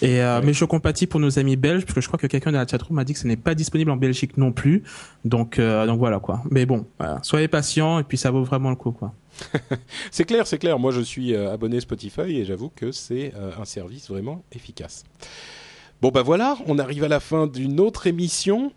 [0.00, 2.52] et euh, mais je compatis pour nos amis belges, parce que je crois que quelqu'un
[2.52, 4.82] dans la chatroom m'a dit que ce n'est pas disponible en Belgique non plus.
[5.24, 6.42] Donc, euh, donc voilà quoi.
[6.50, 6.86] Mais bon,
[7.22, 9.12] soyez patients et puis ça vaut vraiment le coup quoi.
[10.10, 10.78] c'est clair, c'est clair.
[10.78, 15.04] Moi, je suis euh, abonné Spotify et j'avoue que c'est euh, un service vraiment efficace.
[16.00, 18.72] Bon, ben voilà, on arrive à la fin d'une autre émission.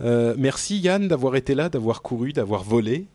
[0.00, 3.06] Euh, merci Yann d'avoir été là, d'avoir couru, d'avoir volé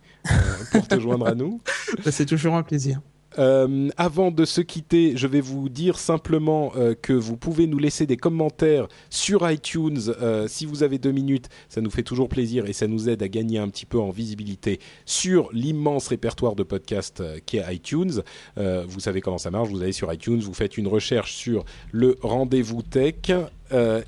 [0.72, 1.62] pour te joindre à nous.
[2.12, 3.02] C'est toujours un plaisir.
[3.38, 7.78] Euh, avant de se quitter, je vais vous dire simplement euh, que vous pouvez nous
[7.78, 11.48] laisser des commentaires sur iTunes euh, si vous avez deux minutes.
[11.68, 14.10] Ça nous fait toujours plaisir et ça nous aide à gagner un petit peu en
[14.10, 18.22] visibilité sur l'immense répertoire de podcasts qu'est iTunes.
[18.58, 19.70] vous savez comment ça marche.
[19.70, 23.32] Vous allez sur iTunes, vous faites une recherche sur le rendez-vous tech.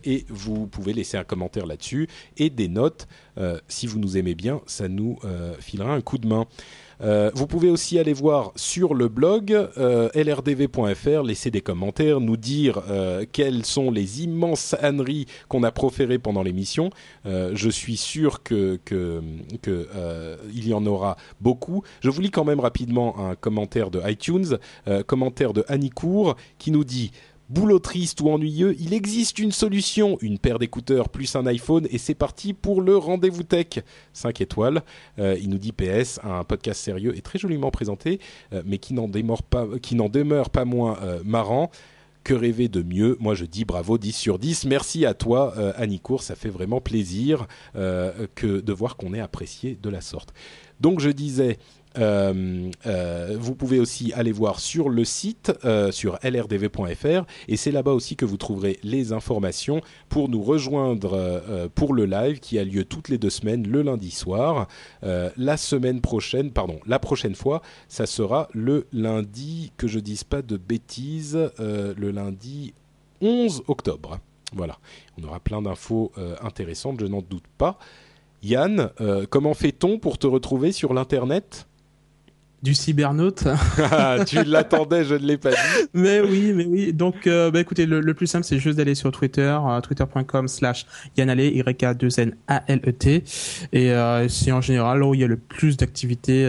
[0.03, 2.07] et vous pouvez laisser un commentaire là-dessus
[2.38, 3.07] et des notes.
[3.68, 5.19] si vous nous aimez bien, ça nous
[5.60, 6.48] filera un coup de main.
[7.03, 12.38] Euh, vous pouvez aussi aller voir sur le blog euh, lrdv.fr, laisser des commentaires, nous
[12.38, 16.90] dire euh, quelles sont les immenses âneries qu'on a proférées pendant l'émission.
[17.26, 18.80] je suis sûr que,
[20.53, 21.84] il y en aura beaucoup.
[22.02, 24.57] Je vous lis quand même rapidement un commentaire de iTunes,
[25.07, 25.91] commentaire de Annie
[26.57, 27.11] qui nous dit
[27.52, 31.98] boulot triste ou ennuyeux, il existe une solution, une paire d'écouteurs plus un iPhone et
[31.98, 33.84] c'est parti pour le rendez-vous tech.
[34.14, 34.82] 5 étoiles.
[35.19, 38.19] Euh, il nous dit PS, un podcast sérieux et très joliment présenté,
[38.53, 41.69] euh, mais qui n'en demeure pas, moins euh, marrant.
[42.23, 43.18] Que rêver de mieux?
[43.19, 44.65] Moi, je dis bravo, 10 sur 10.
[44.65, 46.22] Merci à toi, Annie Cour.
[46.22, 50.32] Ça fait vraiment plaisir que de voir qu'on est apprécié de la sorte.
[50.80, 51.57] Donc, je disais,
[51.97, 57.72] euh, euh, vous pouvez aussi aller voir sur le site, euh, sur lrdv.fr, et c'est
[57.72, 62.63] là-bas aussi que vous trouverez les informations pour nous rejoindre pour le live qui a
[62.63, 64.68] lieu toutes les deux semaines, le lundi soir.
[65.01, 70.41] la semaine prochaine, pardon, la prochaine fois, ça sera le lundi, que je dise pas
[70.41, 72.73] de bêtises, le lundi
[73.22, 74.19] 11 octobre.
[74.53, 74.77] Voilà,
[75.19, 76.11] on aura plein d'infos
[76.41, 77.77] intéressantes, je n'en doute pas.
[78.43, 78.89] Yann,
[79.30, 81.68] comment fait-on pour te retrouver sur l'Internet?
[82.61, 83.47] Du cybernaute.
[83.91, 85.57] Ah, tu l'attendais, je ne l'ai pas dit.
[85.93, 86.93] Mais oui, mais oui.
[86.93, 90.85] Donc, euh, bah, écoutez, le, plus simple, c'est juste d'aller sur Twitter, euh, twitter.com slash
[91.17, 93.23] Yanale, Y-A-2-N-A-L-E-T.
[93.73, 96.45] Et euh, c'est en général là où il y a le plus d'activités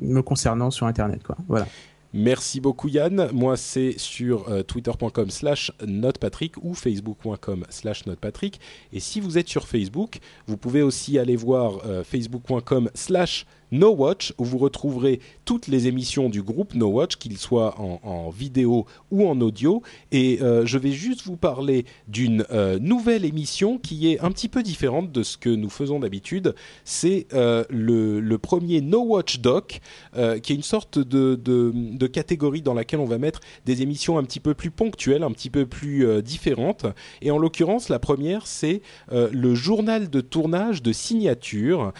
[0.00, 1.22] me concernant sur Internet.
[1.22, 1.36] Quoi.
[1.48, 1.66] Voilà.
[2.14, 3.30] Merci beaucoup Yann.
[3.32, 8.60] Moi c'est sur twitter.com slash notepatrick ou facebook.com slash notepatrick.
[8.92, 14.34] Et si vous êtes sur Facebook, vous pouvez aussi aller voir facebook.com slash No Watch,
[14.38, 19.26] où vous retrouverez toutes les émissions du groupe No Watch, qu'ils soient en, vidéo ou
[19.26, 19.82] en audio.
[20.12, 24.48] Et euh, je vais juste vous parler d'une euh, nouvelle émission qui est un petit
[24.48, 26.54] peu différente de ce que nous faisons d'habitude.
[26.84, 29.80] C'est euh, le, premier No Watch Doc,
[30.14, 34.24] qui est une sorte de, de, catégorie dans laquelle on va mettre des émissions un
[34.24, 36.86] petit peu plus ponctuelles, un petit peu plus différentes.
[37.22, 41.92] Et en l'occurrence, la première, c'est le journal de tournage de signature,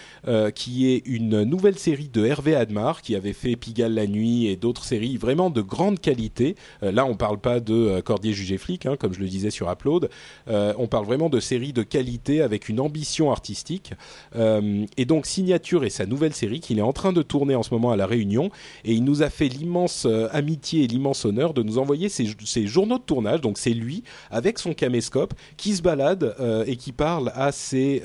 [0.55, 4.49] qui est une nouvelle nouvelle série de Hervé Admar qui avait fait Pigalle la nuit
[4.49, 6.57] et d'autres séries vraiment de grande qualité.
[6.83, 9.51] Euh, là, on parle pas de euh, Cordier jugé flic, hein, comme je le disais
[9.51, 10.11] sur Upload.
[10.49, 13.93] Euh, on parle vraiment de séries de qualité avec une ambition artistique.
[14.35, 17.73] et donc Signature et sa nouvelle série qu'il est en train de tourner en ce
[17.73, 18.51] moment à la Réunion.
[18.85, 22.27] Et il nous a fait l'immense amitié et l'immense honneur de nous envoyer ses,
[22.67, 23.41] journaux de tournage.
[23.41, 24.03] Donc c'est lui
[24.33, 26.35] avec son caméscope qui se balade
[26.67, 28.03] et qui parle à ses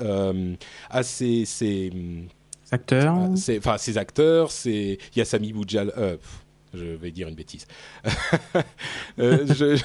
[0.91, 1.91] à ses, ses
[2.71, 3.17] acteurs.
[3.35, 5.91] C'est, enfin, ces acteurs, c'est il y a Sami Boudjal.
[5.97, 6.17] Euh,
[6.73, 7.65] je vais dire une bêtise.
[9.17, 9.77] Il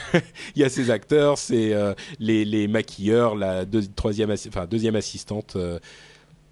[0.56, 1.72] y a ces acteurs, c'est
[2.18, 3.64] les, les, maquilleurs, la
[3.94, 5.56] troisième, enfin, deuxième assistante.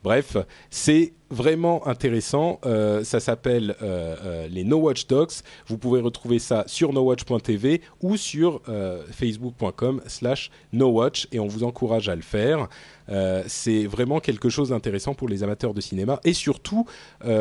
[0.02, 0.36] bref,
[0.70, 2.60] c'est vraiment intéressant.
[2.66, 5.42] Euh, ça s'appelle euh, euh, les No Watch Docs.
[5.66, 8.62] Vous pouvez retrouver ça sur nowatch.tv ou sur
[9.12, 12.68] facebook.com/slash nowatch et on vous encourage à le faire.
[13.46, 16.86] c'est vraiment quelque chose d'intéressant pour les amateurs de cinéma et surtout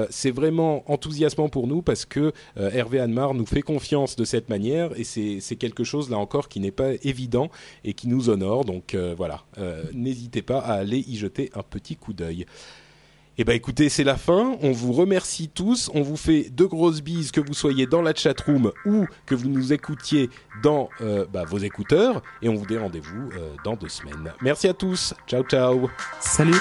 [0.09, 4.91] c'est vraiment enthousiasmant pour nous parce que Hervé Anmar nous fait confiance de cette manière
[4.97, 7.49] et c'est quelque chose là encore qui n'est pas évident
[7.83, 8.65] et qui nous honore.
[8.65, 9.43] Donc voilà,
[9.93, 12.45] n'hésitez pas à aller y jeter un petit coup d'œil.
[13.41, 14.57] Eh ben écoutez, c'est la fin.
[14.61, 15.89] On vous remercie tous.
[15.93, 19.47] On vous fait de grosses bises que vous soyez dans la chatroom ou que vous
[19.47, 20.29] nous écoutiez
[20.61, 22.21] dans euh, bah, vos écouteurs.
[22.41, 24.33] Et on vous dit rendez-vous euh, dans deux semaines.
[24.41, 25.13] Merci à tous.
[25.25, 25.89] Ciao, ciao.
[26.19, 26.59] Salut.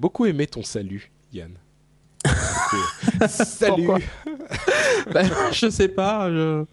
[0.00, 1.52] Beaucoup aimé ton salut, Yann.
[3.28, 3.88] salut.
[5.12, 6.30] ben, je sais pas.
[6.30, 6.64] Je,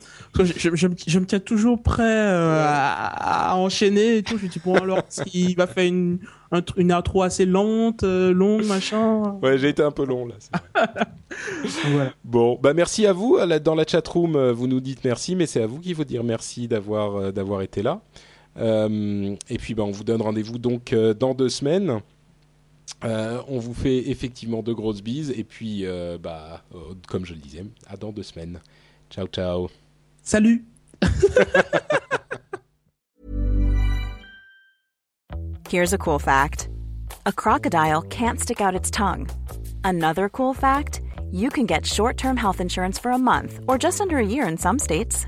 [0.44, 4.38] je, je, me tiens toujours prêt euh, à, enchaîner et tout.
[4.38, 6.20] Je me dis bon alors s'il va faire une
[6.78, 9.38] une intro assez lente, euh, longue, machin?
[9.41, 10.36] Ouais, j'ai été un peu long là.
[11.91, 12.14] voilà.
[12.24, 13.38] Bon, bah merci à vous.
[13.64, 16.06] Dans la chat room, euh, vous nous dites merci, mais c'est à vous qu'il faut
[16.06, 18.02] dire merci d'avoir d'avoir été là.
[18.58, 22.02] et puis, bah, on vous donne rendez-vous donc dans deux semaines.
[23.03, 27.34] Euh, on vous fait effectivement de grosses bises et puis, euh, bah, euh, comme je
[27.34, 28.60] le disais, à dans deux semaines.
[29.10, 29.69] Ciao, ciao.
[30.24, 30.65] Salut.
[35.69, 36.69] Here's a cool fact:
[37.26, 39.28] a crocodile can't stick out its tongue.
[39.84, 41.02] Another cool fact:
[41.32, 44.57] you can get short-term health insurance for a month or just under a year in
[44.57, 45.28] some states.